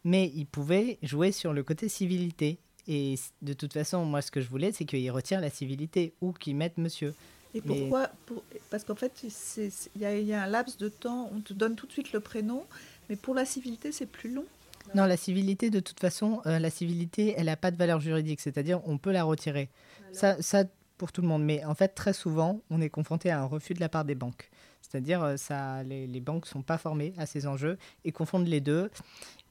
[0.03, 2.59] Mais il pouvait jouer sur le côté civilité.
[2.87, 6.33] Et de toute façon, moi, ce que je voulais, c'est qu'il retire la civilité ou
[6.33, 7.15] qu'il mette monsieur.
[7.55, 11.39] Et pourquoi pour, Parce qu'en fait, il y, y, a un laps de temps, on
[11.39, 12.65] te donne tout de suite le prénom,
[13.09, 14.45] mais pour la civilité, c'est plus long.
[14.93, 18.39] Non, la civilité, de toute façon, euh, la civilité, elle n'a pas de valeur juridique,
[18.39, 19.69] c'est-à-dire on peut la retirer.
[20.11, 20.63] Ça, ça,
[20.97, 21.43] pour tout le monde.
[21.43, 24.15] Mais en fait, très souvent, on est confronté à un refus de la part des
[24.15, 24.49] banques.
[24.81, 28.47] C'est-à-dire, euh, ça, les, les banques ne sont pas formées à ces enjeux et confondent
[28.47, 28.89] les deux.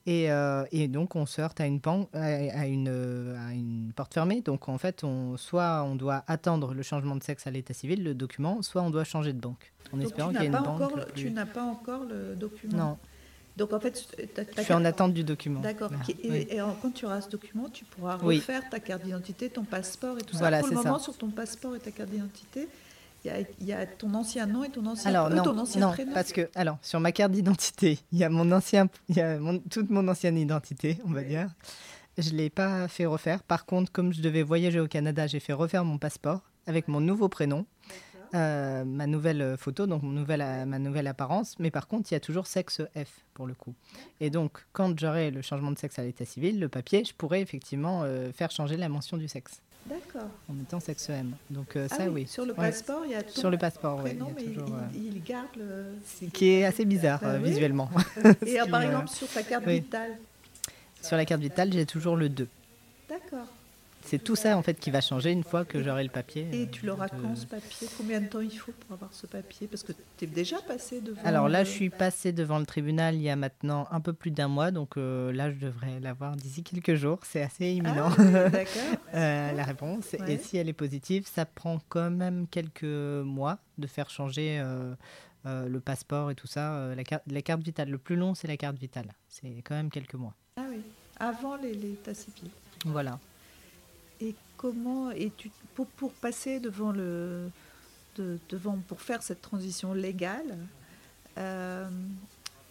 [0.07, 4.13] Et, euh, et, donc, on se heurte à une, pan, à, une, à une porte
[4.13, 4.43] fermée.
[4.43, 8.05] Donc, en fait, on, soit on doit attendre le changement de sexe à l'état civil,
[8.05, 9.73] le document, soit on doit changer de banque.
[9.93, 10.81] En donc espérant qu'il y ait une banque.
[10.81, 11.23] Encore, plus...
[11.23, 12.77] Tu n'as pas encore le document?
[12.77, 12.99] Non.
[13.57, 14.09] Donc en fait,
[14.57, 15.61] je suis en attente du document.
[15.61, 15.91] D'accord.
[16.09, 16.47] Et, oui.
[16.51, 18.37] et, quand tu auras ce document, tu pourras oui.
[18.37, 20.63] refaire ta carte d'identité, ton passeport et tout voilà, ça.
[20.63, 21.05] Pour le moment, ça.
[21.05, 22.69] sur ton passeport et ta carte d'identité,
[23.25, 25.81] il y, y, a ton ancien nom et ton ancien, alors, euh, non, ton ancien
[25.81, 26.13] non, prénom.
[26.13, 29.39] parce que alors sur ma carte d'identité, il y a mon ancien, il y a
[29.39, 31.29] mon, toute mon ancienne identité, on va oui.
[31.29, 31.49] dire.
[32.19, 33.43] Je l'ai pas fait refaire.
[33.43, 37.01] Par contre, comme je devais voyager au Canada, j'ai fait refaire mon passeport avec mon
[37.01, 37.67] nouveau prénom.
[38.35, 42.17] Euh, ma nouvelle photo, donc mon nouvelle, ma nouvelle apparence, mais par contre, il y
[42.17, 43.75] a toujours sexe F pour le coup.
[44.21, 47.41] Et donc, quand j'aurai le changement de sexe à l'état civil, le papier, je pourrais
[47.41, 49.61] effectivement euh, faire changer la mention du sexe.
[49.87, 50.29] D'accord.
[50.49, 51.37] En mettant sexe M.
[51.51, 52.23] Donc, euh, ah ça, oui.
[52.23, 52.27] oui.
[52.27, 53.09] Sur le passeport, ouais.
[53.09, 54.11] il y a ton Sur le passeport, oui.
[54.13, 55.95] Il, toujours, il, il, garde le.
[56.05, 57.51] Ce qui est assez bizarre ah, oui.
[57.51, 57.89] visuellement.
[58.47, 59.81] Et par exemple, sur ta carte oui.
[59.81, 60.19] vitale
[61.03, 62.49] Sur la carte vitale, j'ai toujours le 2.
[63.09, 63.47] D'accord.
[64.05, 66.47] C'est tout ça en fait qui va changer une fois que j'aurai le papier.
[66.53, 67.21] Et tu l'auras de...
[67.21, 67.89] quand ce papier?
[67.97, 69.67] Combien de temps il faut pour avoir ce papier?
[69.67, 71.23] Parce que tu es déjà passé devant.
[71.25, 71.65] Alors là, le...
[71.65, 74.71] je suis passé devant le tribunal il y a maintenant un peu plus d'un mois,
[74.71, 77.19] donc euh, là, je devrais l'avoir d'ici quelques jours.
[77.23, 78.11] C'est assez imminent.
[78.19, 78.83] Ah, D'accord.
[79.15, 80.13] euh, la réponse.
[80.13, 80.35] Ouais.
[80.35, 84.59] Et si elle est positive, ça prend quand même quelques mois de faire changer.
[84.61, 84.95] Euh,
[85.47, 87.91] euh, le passeport et tout ça, la, carte, la carte vitale.
[87.91, 89.13] Le plus long, c'est la carte vitale.
[89.29, 90.33] C'est quand même quelques mois.
[90.57, 90.81] Ah oui,
[91.21, 92.49] avant l'état civil.
[92.87, 93.19] Voilà.
[94.65, 95.11] Comment
[95.75, 97.51] pour, pour passer devant le
[98.17, 100.57] de, devant pour faire cette transition légale,
[101.37, 101.87] euh,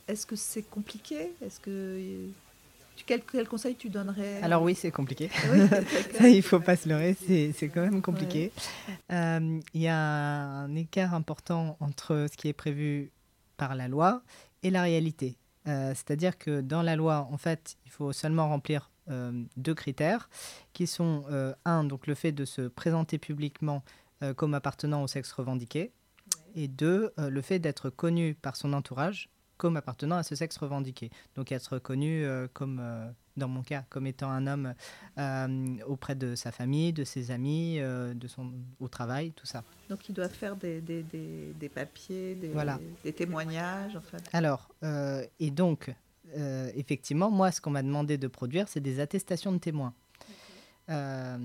[0.08, 1.34] est-ce que c'est compliqué?
[1.46, 2.26] Est-ce que
[2.96, 4.42] tu, quel, quel, conseil tu donnerais?
[4.42, 5.30] Alors oui, c'est compliqué.
[5.52, 5.68] Oui,
[6.18, 8.52] Ça, il faut pas se leurrer, c'est quand même compliqué.
[8.88, 9.20] Il ouais.
[9.20, 13.12] euh, y a un écart important entre ce qui est prévu
[13.56, 14.24] par la loi
[14.64, 15.38] et la réalité.
[15.68, 20.30] Euh, C'est-à-dire que dans la loi, en fait, il faut seulement remplir deux critères
[20.74, 23.84] qui sont euh, un donc le fait de se présenter publiquement
[24.22, 25.92] euh, comme appartenant au sexe revendiqué
[26.56, 30.58] et deux euh, le fait d'être connu par son entourage comme appartenant à ce sexe
[30.58, 34.74] revendiqué donc être connu euh, comme euh, dans mon cas comme étant un homme
[35.18, 39.64] euh, auprès de sa famille de ses amis euh, de son au travail tout ça
[39.90, 42.80] donc il doit faire des, des, des, des papiers des, voilà.
[43.04, 44.24] des témoignages en fait.
[44.34, 45.94] alors euh, et donc
[46.38, 49.94] euh, effectivement, moi, ce qu'on m'a demandé de produire, c'est des attestations de témoins.
[50.20, 50.34] Okay.
[50.90, 51.38] Euh,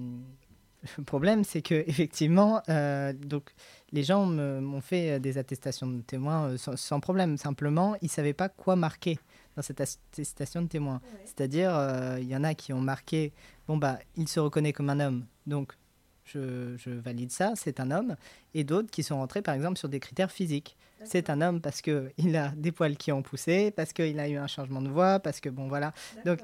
[0.97, 3.53] le problème, c'est que effectivement, euh, donc
[3.93, 7.37] les gens m'ont fait des attestations de témoins sans, sans, problème.
[7.37, 9.19] Simplement, ils savaient pas quoi marquer
[9.57, 11.01] dans cette attestation de témoins.
[11.03, 11.21] Ouais.
[11.25, 11.73] C'est-à-dire,
[12.19, 13.33] il y en a qui ont marqué,
[13.67, 15.73] bon bah, il se reconnaît comme un homme, donc
[16.25, 18.14] je, je valide ça, c'est un homme,
[18.55, 20.77] et d'autres qui sont rentrés par exemple sur des critères physiques.
[21.05, 24.37] C'est un homme parce qu'il a des poils qui ont poussé, parce qu'il a eu
[24.37, 25.93] un changement de voix, parce que bon voilà.
[26.25, 26.41] Donc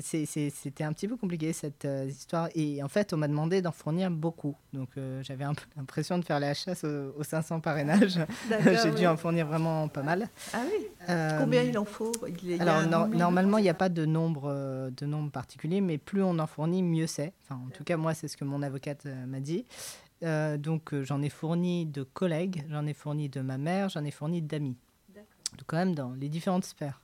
[0.00, 2.48] c'était un petit peu compliqué cette euh, histoire.
[2.54, 4.56] Et en fait, on m'a demandé d'en fournir beaucoup.
[4.72, 8.18] Donc euh, j'avais un peu l'impression de faire la chasse aux, 500 parrainages.
[8.82, 10.28] J'ai dû en fournir vraiment pas mal.
[10.52, 10.86] Ah oui
[11.38, 12.12] Combien il en faut?
[12.60, 16.46] Alors normalement, il n'y a pas de nombre, de nombre particulier, mais plus on en
[16.46, 17.32] fournit, mieux c'est.
[17.44, 19.66] Enfin, en tout cas, moi, c'est ce que mon avocate m'a dit.
[20.22, 24.40] Donc j'en ai fourni de collègues, j'en ai fourni de ma mère, j'en ai fourni
[24.42, 24.76] d'amis.
[25.52, 27.00] Donc quand même dans les différentes sphères.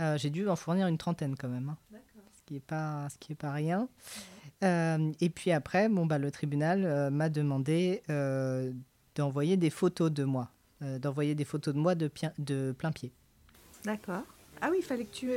[0.00, 1.98] Euh, j'ai dû en fournir une trentaine quand même, hein.
[2.34, 3.88] ce qui n'est pas, ce qui est pas rien.
[4.64, 8.02] Euh, et puis après, bon, bah, le tribunal euh, m'a demandé
[9.14, 13.12] d'envoyer des photos de moi, d'envoyer des photos de moi de, de plein pied.
[13.84, 14.22] D'accord.
[14.60, 15.30] Ah oui, il fallait que tu...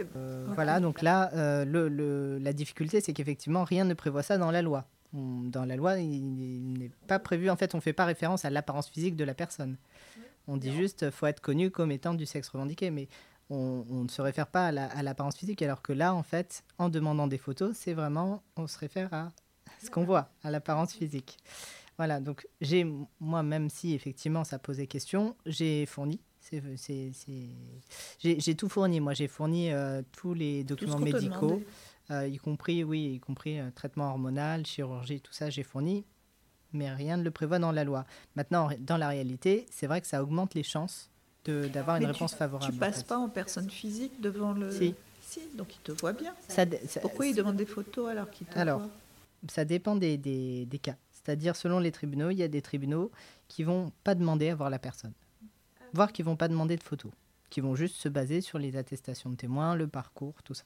[0.53, 1.31] Voilà, donc là,
[1.65, 4.85] le, le, la difficulté, c'est qu'effectivement, rien ne prévoit ça dans la loi.
[5.15, 8.49] Dans la loi, il, n'est pas prévu, en fait, on ne fait pas référence à
[8.49, 9.77] l'apparence physique de la personne.
[10.47, 12.91] On dit juste, faut être connu comme étant du sexe revendiqué.
[12.91, 13.07] Mais
[13.49, 17.27] on, ne se réfère pas à l'apparence physique, alors que là, en fait, en demandant
[17.27, 19.31] des photos, c'est vraiment, on se réfère à
[19.83, 21.37] ce qu'on voit, à l'apparence physique.
[21.97, 22.85] Voilà, donc j'ai,
[23.19, 26.19] moi, même si effectivement ça posait question, j'ai fourni.
[28.19, 28.99] J'ai tout fourni.
[28.99, 31.63] Moi, j'ai fourni euh, tous les documents médicaux,
[32.09, 36.05] y compris, oui, y compris euh, traitement hormonal, chirurgie, tout ça, j'ai fourni.
[36.73, 38.05] Mais rien ne le prévoit dans la loi.
[38.35, 41.09] Maintenant, dans la réalité, c'est vrai que ça augmente les chances
[41.45, 42.73] d'avoir une réponse favorable.
[42.73, 44.71] Tu passes pas en personne physique devant le.
[44.71, 44.95] Si.
[45.21, 46.33] Si, donc il te voit bien.
[46.47, 46.65] Ça,
[47.01, 48.81] Pourquoi il demande des photos alors qu'il te alors,
[49.49, 50.95] ça dépend des, des, des cas.
[51.11, 53.11] C'est-à-dire, selon les tribunaux, il y a des tribunaux
[53.47, 55.13] qui vont pas demander à voir la personne,
[55.93, 57.11] voire qui vont pas demander de photos,
[57.49, 60.65] qui vont juste se baser sur les attestations de témoins, le parcours, tout ça.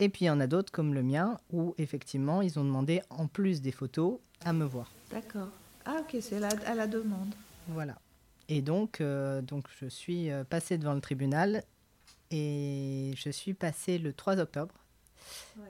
[0.00, 3.02] Et puis il y en a d'autres comme le mien où effectivement ils ont demandé
[3.10, 4.92] en plus des photos à me voir.
[5.10, 5.48] D'accord.
[5.84, 7.34] Ah ok, c'est à la demande.
[7.68, 7.96] Voilà.
[8.48, 11.64] Et donc, euh, donc je suis euh, passée devant le tribunal
[12.30, 14.74] et je suis passée le 3 octobre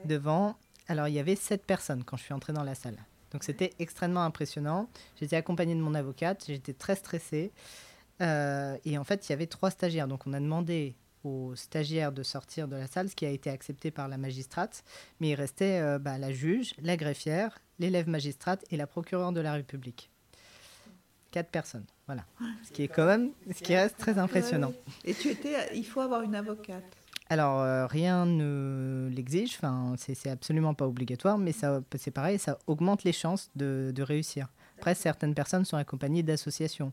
[0.04, 0.56] devant.
[0.88, 2.96] Alors, il y avait sept personnes quand je suis entrée dans la salle.
[3.32, 4.88] Donc, c'était extrêmement impressionnant.
[5.18, 7.50] J'étais accompagnée de mon avocate, j'étais très stressée.
[8.20, 10.06] Euh, et en fait, il y avait trois stagiaires.
[10.06, 13.50] Donc, on a demandé aux stagiaires de sortir de la salle, ce qui a été
[13.50, 14.84] accepté par la magistrate.
[15.20, 19.52] Mais il restait bah, la juge, la greffière, l'élève magistrate et la procureure de la
[19.52, 20.10] République.
[21.30, 22.24] Quatre personnes, voilà.
[22.62, 24.72] Ce qui est quand même, ce qui reste très impressionnant.
[25.04, 26.84] Et tu étais, il faut avoir une avocate.
[27.32, 33.04] Alors, euh, rien ne l'exige, enfin, c'est absolument pas obligatoire, mais c'est pareil, ça augmente
[33.04, 34.48] les chances de, réussir.
[34.82, 36.92] Après, certaines personnes sont accompagnées d'associations,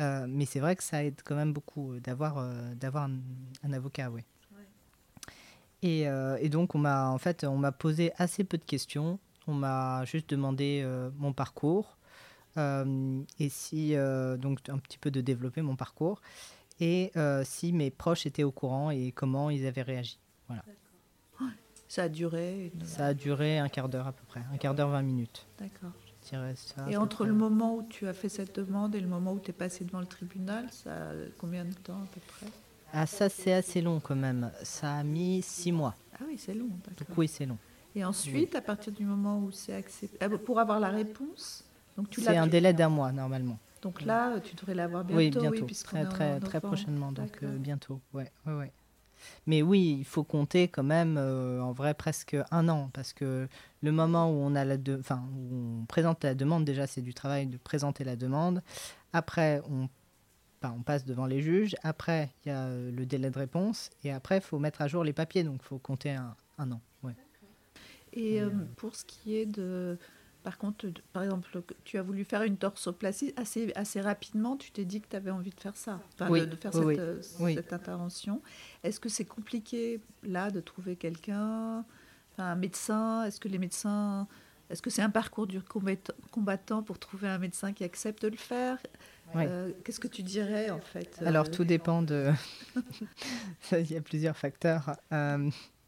[0.00, 3.08] euh, mais c'est vrai que ça aide quand même beaucoup euh, d'avoir d'avoir
[3.62, 4.22] un, avocat, oui.
[5.82, 9.18] Et, et, donc, on m'a en fait, on m'a posé assez peu de questions.
[9.46, 10.86] On m'a juste demandé
[11.18, 11.96] mon parcours,
[12.56, 16.20] euh, et si, euh, donc un petit peu de développer mon parcours,
[16.80, 20.18] et euh, si mes proches étaient au courant et comment ils avaient réagi.
[20.48, 20.62] Voilà.
[21.88, 24.90] Ça a duré Ça a duré un quart d'heure à peu près, un quart d'heure,
[24.90, 25.46] 20 minutes.
[25.58, 25.90] D'accord.
[26.88, 29.50] Et entre le moment où tu as fait cette demande et le moment où tu
[29.50, 32.46] es passé devant le tribunal, ça a combien de temps à peu près?
[32.92, 34.50] Ah ça c'est assez long quand même.
[34.62, 35.94] Ça a mis six mois.
[36.14, 36.68] Ah oui c'est long.
[36.68, 37.58] Donc oui c'est long.
[37.94, 41.64] Et ensuite, à partir du moment où c'est accepté, ah, pour avoir la réponse,
[42.12, 43.58] c'est un délai d'un mois normalement.
[43.82, 45.40] Donc là, tu devrais l'avoir bientôt.
[45.40, 48.00] Oui, bientôt, très, très, très prochainement, donc euh, bientôt.
[48.12, 48.72] Ouais, ouais, ouais.
[49.46, 53.48] Mais oui, il faut compter quand même euh, en vrai presque un an parce que
[53.82, 57.14] le moment où on a la enfin où on présente la demande déjà c'est du
[57.14, 58.62] travail de présenter la demande.
[59.12, 59.88] Après on
[60.62, 61.74] on passe devant les juges.
[61.82, 64.88] Après il y a euh, le délai de réponse et après il faut mettre à
[64.88, 66.80] jour les papiers donc il faut compter un, un an.
[67.02, 67.14] Ouais.
[68.12, 68.40] Et
[68.76, 69.96] pour ce qui est de
[70.42, 74.84] par contre, par exemple, tu as voulu faire une torsoplastie assez, assez rapidement, tu t'es
[74.84, 78.40] dit que tu avais envie de faire ça, de, faire euh, cette, intervention.
[78.82, 81.84] Est-ce que c'est compliqué là de trouver quelqu'un,
[82.38, 83.24] un médecin?
[83.24, 84.26] Est-ce que les médecins,
[84.70, 85.60] est-ce que c'est un parcours du
[86.30, 88.78] combattant pour trouver un médecin qui accepte de le faire?
[89.36, 92.32] Euh, Qu'est-ce que tu dirais en fait euh, Alors tout dépend de.
[93.72, 94.96] Il y a plusieurs facteurs.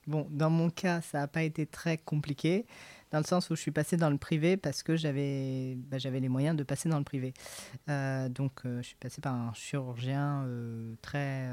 [0.07, 2.67] bon, dans mon cas, ça n'a pas été très compliqué
[3.13, 6.29] dans le sens où je suis passée dans le privé parce que j'avais bah, les
[6.29, 7.35] moyens de passer dans le privé.
[7.89, 11.49] Euh, donc, euh, je suis passée par un chirurgien euh, très.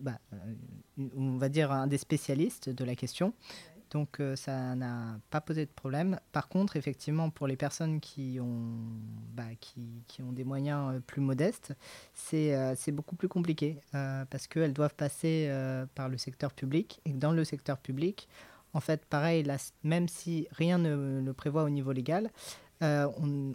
[0.00, 0.18] Bah,
[1.16, 3.32] on va dire un des spécialistes de la question.
[3.90, 6.20] Donc ça n'a pas posé de problème.
[6.30, 8.76] Par contre, effectivement, pour les personnes qui ont,
[9.32, 11.72] bah, qui, qui, ont des moyens plus modestes,
[12.14, 15.50] c'est beaucoup plus compliqué parce qu'elles doivent passer
[15.94, 17.00] par le secteur public.
[17.06, 18.28] Et dans le secteur public,
[18.74, 19.44] en fait, pareil,
[19.82, 22.30] même si rien ne le prévoit au niveau légal,
[22.82, 23.08] euh,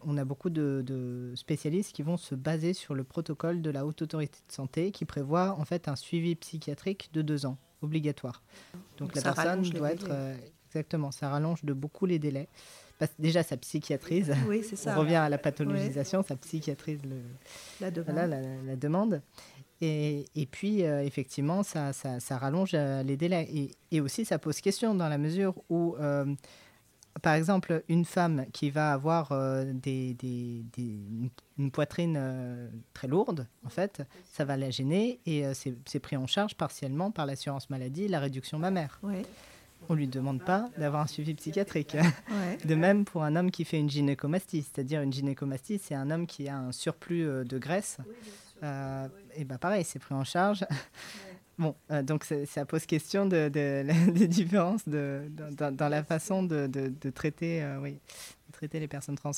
[0.03, 4.01] on, a beaucoup de, spécialistes qui vont se baser sur le protocole de la Haute
[4.01, 8.43] Autorité de Santé qui prévoit en fait un suivi psychiatrique de deux ans obligatoire.
[8.97, 10.07] Donc, Donc la personne doit être...
[10.09, 10.35] euh,
[10.69, 12.49] exactement, ça rallonge de beaucoup les délais.
[12.99, 14.33] Parce que déjà, ça psychiatrise.
[14.47, 14.95] Oui, c'est ça.
[14.95, 17.21] On revient à la pathologisation, ça psychiatrise le,
[17.81, 18.13] La demande.
[18.13, 19.21] voilà, la demande.
[19.85, 23.49] Et, et puis, euh, effectivement, ça, ça, ça rallonge euh, les délais.
[23.53, 26.33] Et, et aussi, ça pose question dans la mesure où, euh,
[27.21, 29.31] par exemple, une femme qui va avoir
[29.65, 31.29] des, des- des-
[31.59, 32.19] une- poitrine
[32.93, 37.25] très lourde, en fait, ça va la gêner et c'est pris en charge partiellement par
[37.27, 38.99] l'assurance maladie, la réduction mammaire.
[39.03, 39.21] Ouais,
[39.89, 41.93] On ne lui demande pas d'avoir un suivi psychiatrique.
[41.95, 42.57] ouais.
[42.65, 46.25] De même pour un homme qui fait une gynécomastie, c'est-à-dire une gynécomastie, c'est un homme
[46.25, 47.97] qui a un surplus de graisse.
[48.63, 50.65] Euh, et ben pareil, c'est pris en charge.
[51.59, 56.67] Bon, euh, donc ça pose question de, de- des différences de, dans- la façon de,
[57.13, 57.99] traiter, euh, oui,
[58.53, 59.29] traiter les personnes trans.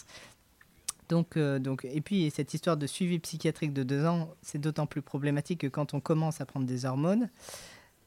[1.10, 4.86] Donc, euh, donc, et puis cette histoire de suivi psychiatrique de deux ans, c'est d'autant
[4.88, 7.30] plus problématique que quand on commence à prendre des hormones,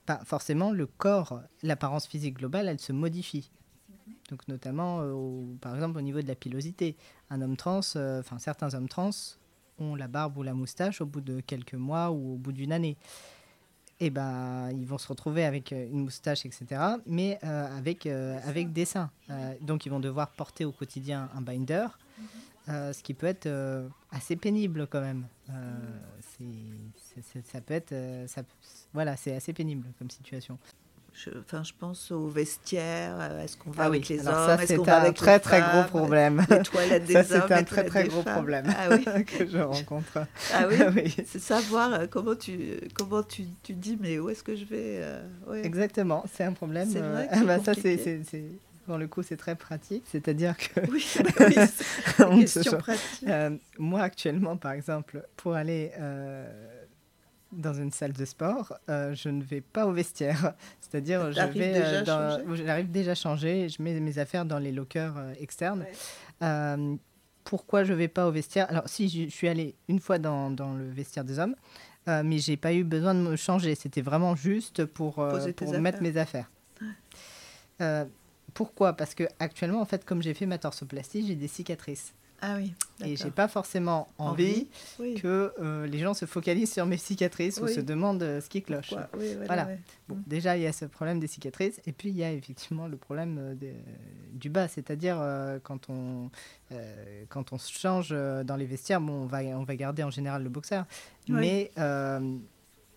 [0.06, 3.50] bah, forcément le corps, l'apparence physique globale, elle se modifie.
[4.30, 6.96] Donc notamment, au- par exemple, au niveau de la pilosité.
[7.28, 9.10] Un homme trans, enfin certains hommes trans
[9.78, 12.72] ont la barbe ou la moustache au bout de quelques mois ou au bout d'une
[12.72, 12.96] année.
[14.00, 16.66] Et ben, ils vont se retrouver avec euh, une moustache, etc.,
[17.06, 19.10] mais euh, avec, euh, avec des seins.
[19.30, 21.86] Euh, donc ils vont devoir porter au quotidien un binder,
[22.68, 23.48] euh, ce qui peut être
[24.12, 25.26] assez pénible quand même.
[26.20, 27.94] C'est- ça peut être,
[28.28, 28.42] ça-
[28.92, 30.58] voilà, c'est assez pénible comme situation.
[31.24, 33.16] Je, enfin, je pense aux vestiaires.
[33.18, 35.82] euh, Est-ce qu'on va Ah oui, avec les alors hommes c'est un très très gros
[35.88, 36.44] problème.
[36.48, 38.34] Les toilettes des Ça c'est un très très gros femmes.
[38.34, 39.24] problème Ah oui.
[39.24, 40.18] que je rencontre.
[40.54, 40.76] Ah oui.
[40.94, 41.16] Oui.
[41.26, 42.58] C'est savoir euh, comment tu
[42.94, 45.66] comment tu, tu dis mais où est-ce que je vais euh, ouais.
[45.66, 46.88] Exactement, c'est un problème.
[46.90, 48.20] C'est euh, vrai ah bah ça c'est
[48.86, 51.04] pour le coup c'est très pratique, c'est-à-dire que Oui,
[51.40, 51.54] oui,
[52.30, 53.24] une question pratique.
[53.28, 56.46] Euh, moi, actuellement, par exemple, pour aller euh,
[57.52, 60.54] dans une salle de sport, euh, je ne vais pas au vestiaire.
[60.80, 65.16] C'est-à-dire, je vais dans- où j'arrive déjà changé, je mets mes affaires dans les lockers
[65.16, 65.80] euh, externes.
[65.80, 65.92] Ouais.
[66.42, 66.94] Euh,
[67.44, 68.66] pourquoi je vais pas au vestiaire?
[68.68, 71.56] Alors, si je, je suis allée une fois dans, dans le vestiaire des hommes,
[72.08, 73.74] euh, mais j'ai pas eu besoin de me changer.
[73.74, 76.50] C'était vraiment juste pour, euh, pour mettre mes affaires.
[77.80, 78.04] Euh,
[78.54, 78.92] pourquoi?
[78.94, 82.12] Parce que actuellement, en fait, comme j'ai fait ma torsoplastie, j'ai des cicatrices.
[82.40, 82.72] Ah oui.
[83.04, 84.68] Et j'ai pas forcément envie,
[85.20, 88.62] que euh, les gens se focalisent sur mes cicatrices ou se demandent euh, ce qui
[88.62, 88.92] cloche.
[88.92, 89.66] Oui, voilà, Voilà.
[89.66, 89.78] ouais.
[90.08, 90.22] Bon, Mm.
[90.26, 92.96] déjà, il y a ce problème des cicatrices, et puis il y a effectivement le
[92.96, 93.72] problème euh, de-
[94.32, 96.30] du bas, c'est-à-dire euh, quand, on,
[97.28, 100.42] quand on se change dans les vestiaires, bon, on, va, on va garder en général
[100.44, 100.84] le boxeur,
[101.28, 101.34] Oui.
[101.34, 101.70] mais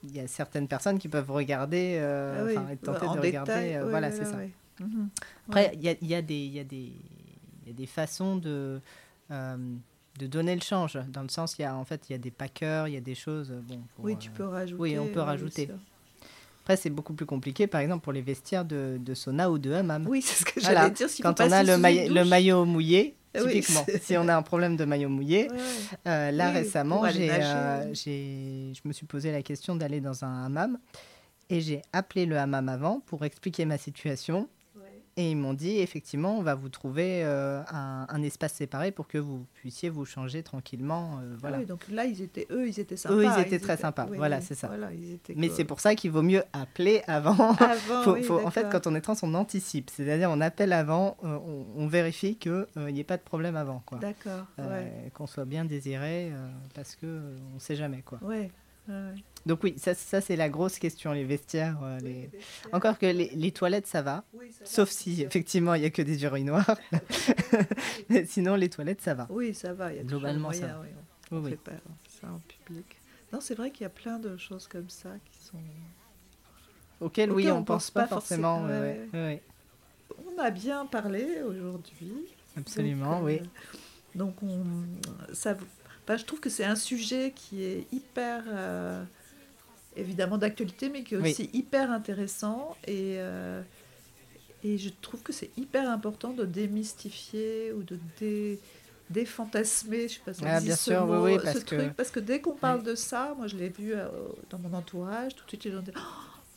[0.04, 2.44] il y a certaines personnes qui peuvent regarder, Ah
[3.10, 3.90] en de détail, regarder.
[3.90, 4.38] voilà, c'est ça.
[5.48, 8.82] Après, il y, a, y a y, a des- il y a des façons de,
[9.32, 10.98] de donner le change.
[11.10, 12.98] Dans le sens, il y a, en fait, il y a des packers, il y
[12.98, 13.52] a des choses.
[13.68, 14.82] Bon, pour, Oui, euh, tu peux rajouter.
[14.82, 15.70] oui, on peut rajouter.
[16.64, 19.72] Après, c'est beaucoup plus compliqué, par exemple, pour les vestiaires de, de sauna ou de
[19.72, 20.06] hammam.
[20.08, 20.82] Oui, c'est ce que Voilà.
[20.82, 21.10] j'allais dire.
[21.10, 24.86] faut Quand on a le, maillot mouillé, Oui, typiquement, si on a un problème de
[24.86, 25.62] maillot mouillé, Ouais, ouais.
[26.08, 30.78] euh, là Oui, récemment, euh, je me suis posé la question d'aller dans un hammam
[31.50, 34.48] et j'ai appelé le hammam avant pour expliquer ma situation.
[35.18, 39.10] Et ils m'ont dit, effectivement, on va vous trouver euh, un, un espace séparé pour
[39.10, 41.20] que vous puissiez vous changer tranquillement.
[41.22, 41.58] euh, Ah voilà.
[41.60, 43.16] oui, donc là, ils étaient, eux, ils étaient sympas.
[43.16, 44.08] Eux, ils étaient très sympas.
[44.10, 44.68] oui, Voilà, c'est ça.
[44.68, 44.88] voilà,
[45.36, 47.52] Mais c'est pour ça qu'il vaut mieux appeler avant.
[47.56, 49.90] Avant, Faut- oui, faut- en fait, quand on est trans, on anticipe.
[49.90, 53.84] C'est-à-dire, on appelle avant, euh, on, on vérifie qu'il n'y ait pas de problème avant.
[53.86, 53.98] Quoi.
[53.98, 55.12] D'accord, ouais.
[55.14, 56.32] Qu'on soit bien désiré,
[56.74, 58.02] parce que euh, on ne sait jamais.
[58.02, 58.20] Quoi.
[58.24, 58.50] Ouais,
[58.92, 59.16] ouais.
[59.46, 61.80] Donc oui, ça, ça c'est la grosse question, les vestiaires.
[61.84, 62.30] euh, les...
[62.72, 64.24] Encore que les, les toilettes, ça va.
[64.34, 64.66] Oui, ça va.
[64.70, 66.78] Sauf si, effectivement, il n'y a que des urinoirs.
[68.10, 69.26] Mais Sinon, les toilettes, ça va.
[69.32, 69.92] Oui, ça va.
[69.94, 70.82] Il y a Globalement, ça moyen, va.
[70.82, 70.88] oui,
[71.32, 71.72] on Oui, ne fait pas
[72.08, 72.98] ça en public.
[73.34, 75.58] Non, c'est vrai qu'il y a plein de choses comme ça qui sont.
[77.00, 78.60] Auquel, oui, on ne pense pense pas forcément.
[78.60, 79.42] forcément, ouais, ouais, ouais, ouais.
[80.36, 82.14] On a bien parlé aujourd'hui.
[82.56, 83.40] Absolument, Donc, oui.
[83.42, 83.78] euh,
[84.14, 84.64] Donc, on,
[85.34, 85.56] ça,
[86.12, 89.04] enfin, je trouve que c'est un sujet qui est hyper, euh,
[89.96, 91.32] évidemment d'actualité, mais qui est Oui.
[91.32, 92.76] aussi hyper intéressant.
[92.88, 93.62] Et, euh,
[94.64, 98.60] et je trouve que c'est hyper important de démystifier ou de dé,
[99.10, 101.94] défantasmer, je sais pas si Ah, bien ce sûr, mot, oui, ce parce que- truc,
[101.94, 104.08] parce que dès qu'on parle de ça, moi je l'ai vu euh,
[104.50, 106.02] dans mon entourage, tout de suite les gens disent Oh,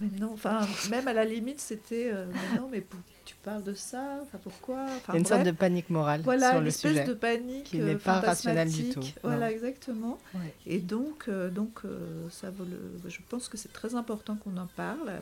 [0.00, 3.62] mais non, enfin, même à la limite, c'était euh, mais non, mais pour- tu parles
[3.62, 6.64] de ça, enfin pourquoi Il y a une sorte de panique morale Voilà, sur une
[6.64, 7.04] le espèce sujet.
[7.04, 9.14] de panique qui euh, n'est pas rationnelle du fantasmatique.
[9.14, 9.52] tout, Voilà, non.
[9.52, 10.18] exactement.
[10.34, 10.54] Ouais.
[10.66, 13.08] Et donc, euh, donc euh, ça vaut le...
[13.08, 15.20] je pense que c'est très important qu'on en parle.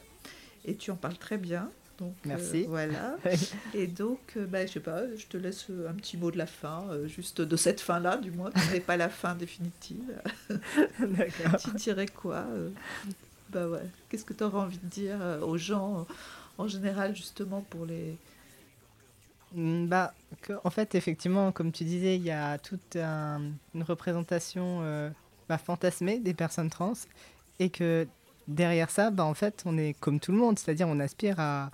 [0.64, 1.68] Et tu en parles très bien.
[1.98, 2.64] Donc, euh, Merci.
[2.68, 3.16] voilà.
[3.74, 6.46] Et donc, euh, bah, je sais pas, je te laisse un petit mot de la
[6.46, 10.02] fin, euh, juste de cette fin-là, du moins, qui n'est pas la fin définitive.
[10.98, 11.60] D'accord.
[11.60, 12.70] tu dirais quoi euh
[13.53, 13.82] bah ouais.
[14.09, 16.07] Qu'est-ce que tu aurais envie de dire euh, aux gens
[16.59, 18.16] en général, justement, pour les.
[19.55, 20.14] Mm, bah,
[20.64, 25.11] en fait, effectivement, comme tu disais, il y a toute une représentation euh,
[25.48, 26.94] bah, fantasmée des personnes trans
[27.59, 28.07] et que
[28.48, 31.70] derrière ça, bah, en fait, on est comme tout le monde, c'est-à-dire on aspire à,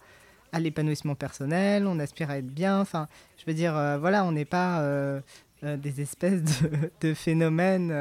[0.52, 2.80] à l'épanouissement personnel, on aspire à être bien.
[2.80, 3.08] Enfin,
[3.38, 5.20] je veux dire, euh, voilà, on n'est pas euh,
[5.62, 6.42] des espèces
[7.00, 7.92] de phénomènes,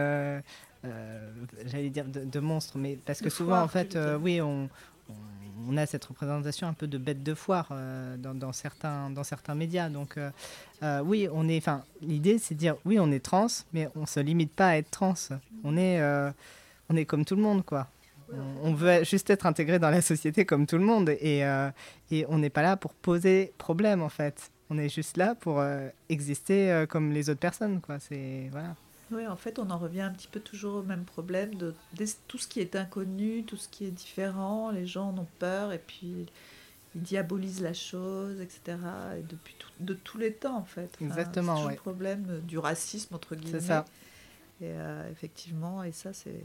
[1.65, 4.69] j'allais dire de, monstres, mais parce que souvent, en fait, oui, on,
[5.67, 9.55] on a cette représentation un peu de bête de foire euh, dans, certains, dans certains
[9.55, 9.89] médias.
[9.89, 10.29] Donc, euh,
[10.83, 11.57] euh, oui, on est.
[11.57, 14.77] Enfin, l'idée, c'est de dire oui, on est trans, mais on se limite pas à
[14.77, 15.15] être trans.
[15.63, 16.01] On est,
[16.89, 17.87] on est comme tout le monde, quoi.
[18.61, 21.43] On, veut juste être intégré dans la société comme tout le monde, et,
[22.11, 24.51] et on n'est pas là pour poser problème, en fait.
[24.69, 25.63] On est juste là pour
[26.09, 27.99] exister comme les autres personnes, quoi.
[27.99, 28.75] C'est voilà.
[29.11, 31.73] Oui, en fait, on en revient un petit peu toujours au même problème de,
[32.27, 34.71] tout ce qui est inconnu, tout ce qui est différent.
[34.71, 36.27] Les gens en ont peur et puis
[36.95, 38.77] ils diabolisent la chose, etc.
[39.17, 40.97] Et depuis de tous les temps, en fait.
[41.01, 41.63] Exactement.
[41.63, 43.59] C'est le problème du racisme entre guillemets.
[43.59, 43.85] C'est ça.
[44.59, 46.41] Et euh, effectivement, et ça, c'est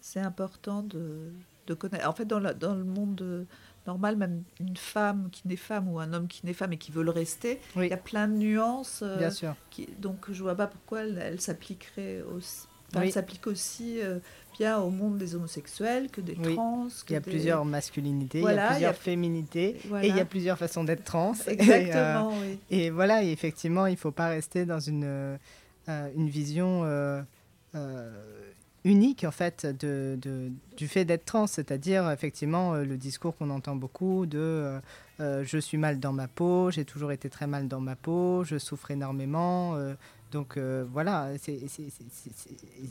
[0.00, 1.32] c'est important de,
[1.66, 2.08] de connaître.
[2.08, 3.46] En fait, dans, la, dans le monde
[3.86, 6.92] normal, même une femme qui n'est femme ou un homme qui n'est femme et qui
[6.92, 9.00] veut le rester, il y a plein de nuances.
[9.02, 9.54] Euh, Bien sûr.
[9.70, 12.66] Qui, donc je vois pas pourquoi elle, s'appliquerait aussi.
[12.92, 14.18] Elle s'applique aussi euh,
[14.58, 16.88] bien au monde des homosexuels que des trans.
[17.08, 20.58] il y a plusieurs masculinités, il y a plusieurs féminités et il y a plusieurs
[20.58, 21.34] façons d'être trans.
[21.46, 25.38] Exactement, et, euh, Et voilà, effectivement, il ne faut pas rester dans une,
[25.86, 26.84] une vision
[28.84, 34.26] unique en fait du fait d'être trans, c'est-à-dire effectivement euh, le discours qu'on entend beaucoup
[34.26, 34.80] de euh,
[35.20, 38.42] euh, je suis mal dans ma peau, j'ai toujours été très mal dans ma peau,
[38.44, 39.76] je souffre énormément.
[40.32, 41.32] donc voilà,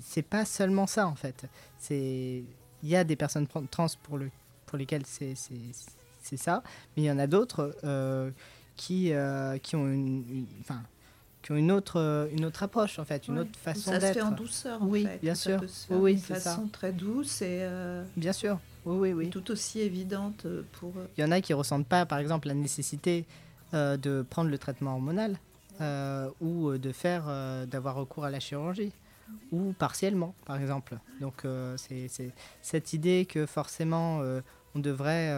[0.03, 1.45] c'est pas seulement ça en fait.
[1.89, 2.43] Il
[2.83, 4.19] y a des personnes trans pour,
[4.65, 6.63] pour lesquelles c'est ça,
[6.95, 7.75] mais il y en a d'autres
[8.75, 9.11] qui,
[9.63, 10.45] qui ont une,
[11.41, 14.01] qui ont une autre, euh, une autre approche, en fait, une autre façon d'être.
[14.01, 15.61] Ça se fait en douceur, oui, bien sûr.
[15.89, 17.59] oui, une façon très douce et.
[17.61, 19.29] Euh, bien sûr, oui, oui, oui.
[19.29, 20.93] Tout aussi évidente pour.
[21.17, 23.25] Il y en a qui ressentent pas, par exemple, la nécessité
[23.73, 25.37] euh, de prendre le traitement hormonal
[26.41, 27.23] ou de faire,
[27.67, 28.91] d'avoir recours à la chirurgie
[29.53, 30.97] ou partiellement, par exemple.
[31.21, 31.45] Donc,
[31.77, 32.09] c'est
[32.61, 34.21] cette idée que forcément
[34.75, 35.33] on devrait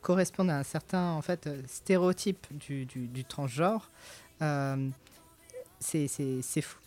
[0.00, 3.90] correspondre à un certain en fait stéréotype du, du, du transgenre
[5.80, 6.06] c'est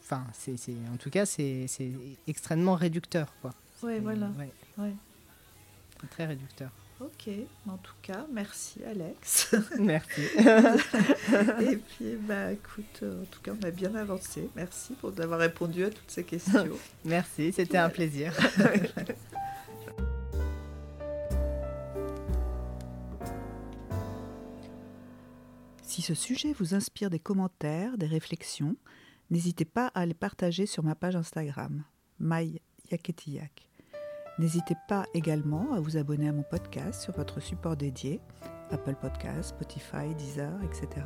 [0.02, 0.56] enfin c'est
[0.94, 1.68] en tout cas c'est
[2.28, 3.54] extrêmement réducteur quoi.
[3.84, 4.30] Oui voilà.
[4.78, 4.94] ouais.
[6.10, 6.70] très réducteur.
[7.00, 7.34] Ok.
[7.68, 9.56] En tout cas merci Alex.
[9.80, 10.22] Merci.
[11.62, 14.50] Et puis bah écoute en tout cas on a bien avancé.
[14.56, 16.68] Merci pour d'avoir répondu à toutes ces questions.
[17.06, 18.34] Merci c'était un plaisir
[25.92, 28.78] Si ce sujet vous inspire des commentaires, des réflexions,
[29.30, 31.84] n'hésitez pas à les partager sur ma page Instagram,
[32.22, 33.68] MyYaketiyak.
[34.40, 38.22] N'hésitez pas également à vous abonner à mon podcast sur votre support dédié,
[38.70, 41.06] Apple Podcasts, Spotify, Deezer, etc.,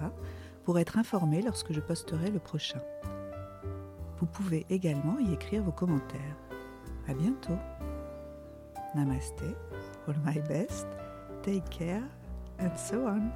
[0.63, 2.81] pour être informé lorsque je posterai le prochain.
[4.19, 6.38] Vous pouvez également y écrire vos commentaires.
[7.07, 7.57] À bientôt.
[8.93, 9.45] Namaste,
[10.07, 10.86] all my best,
[11.41, 12.03] take care,
[12.59, 13.31] and so on.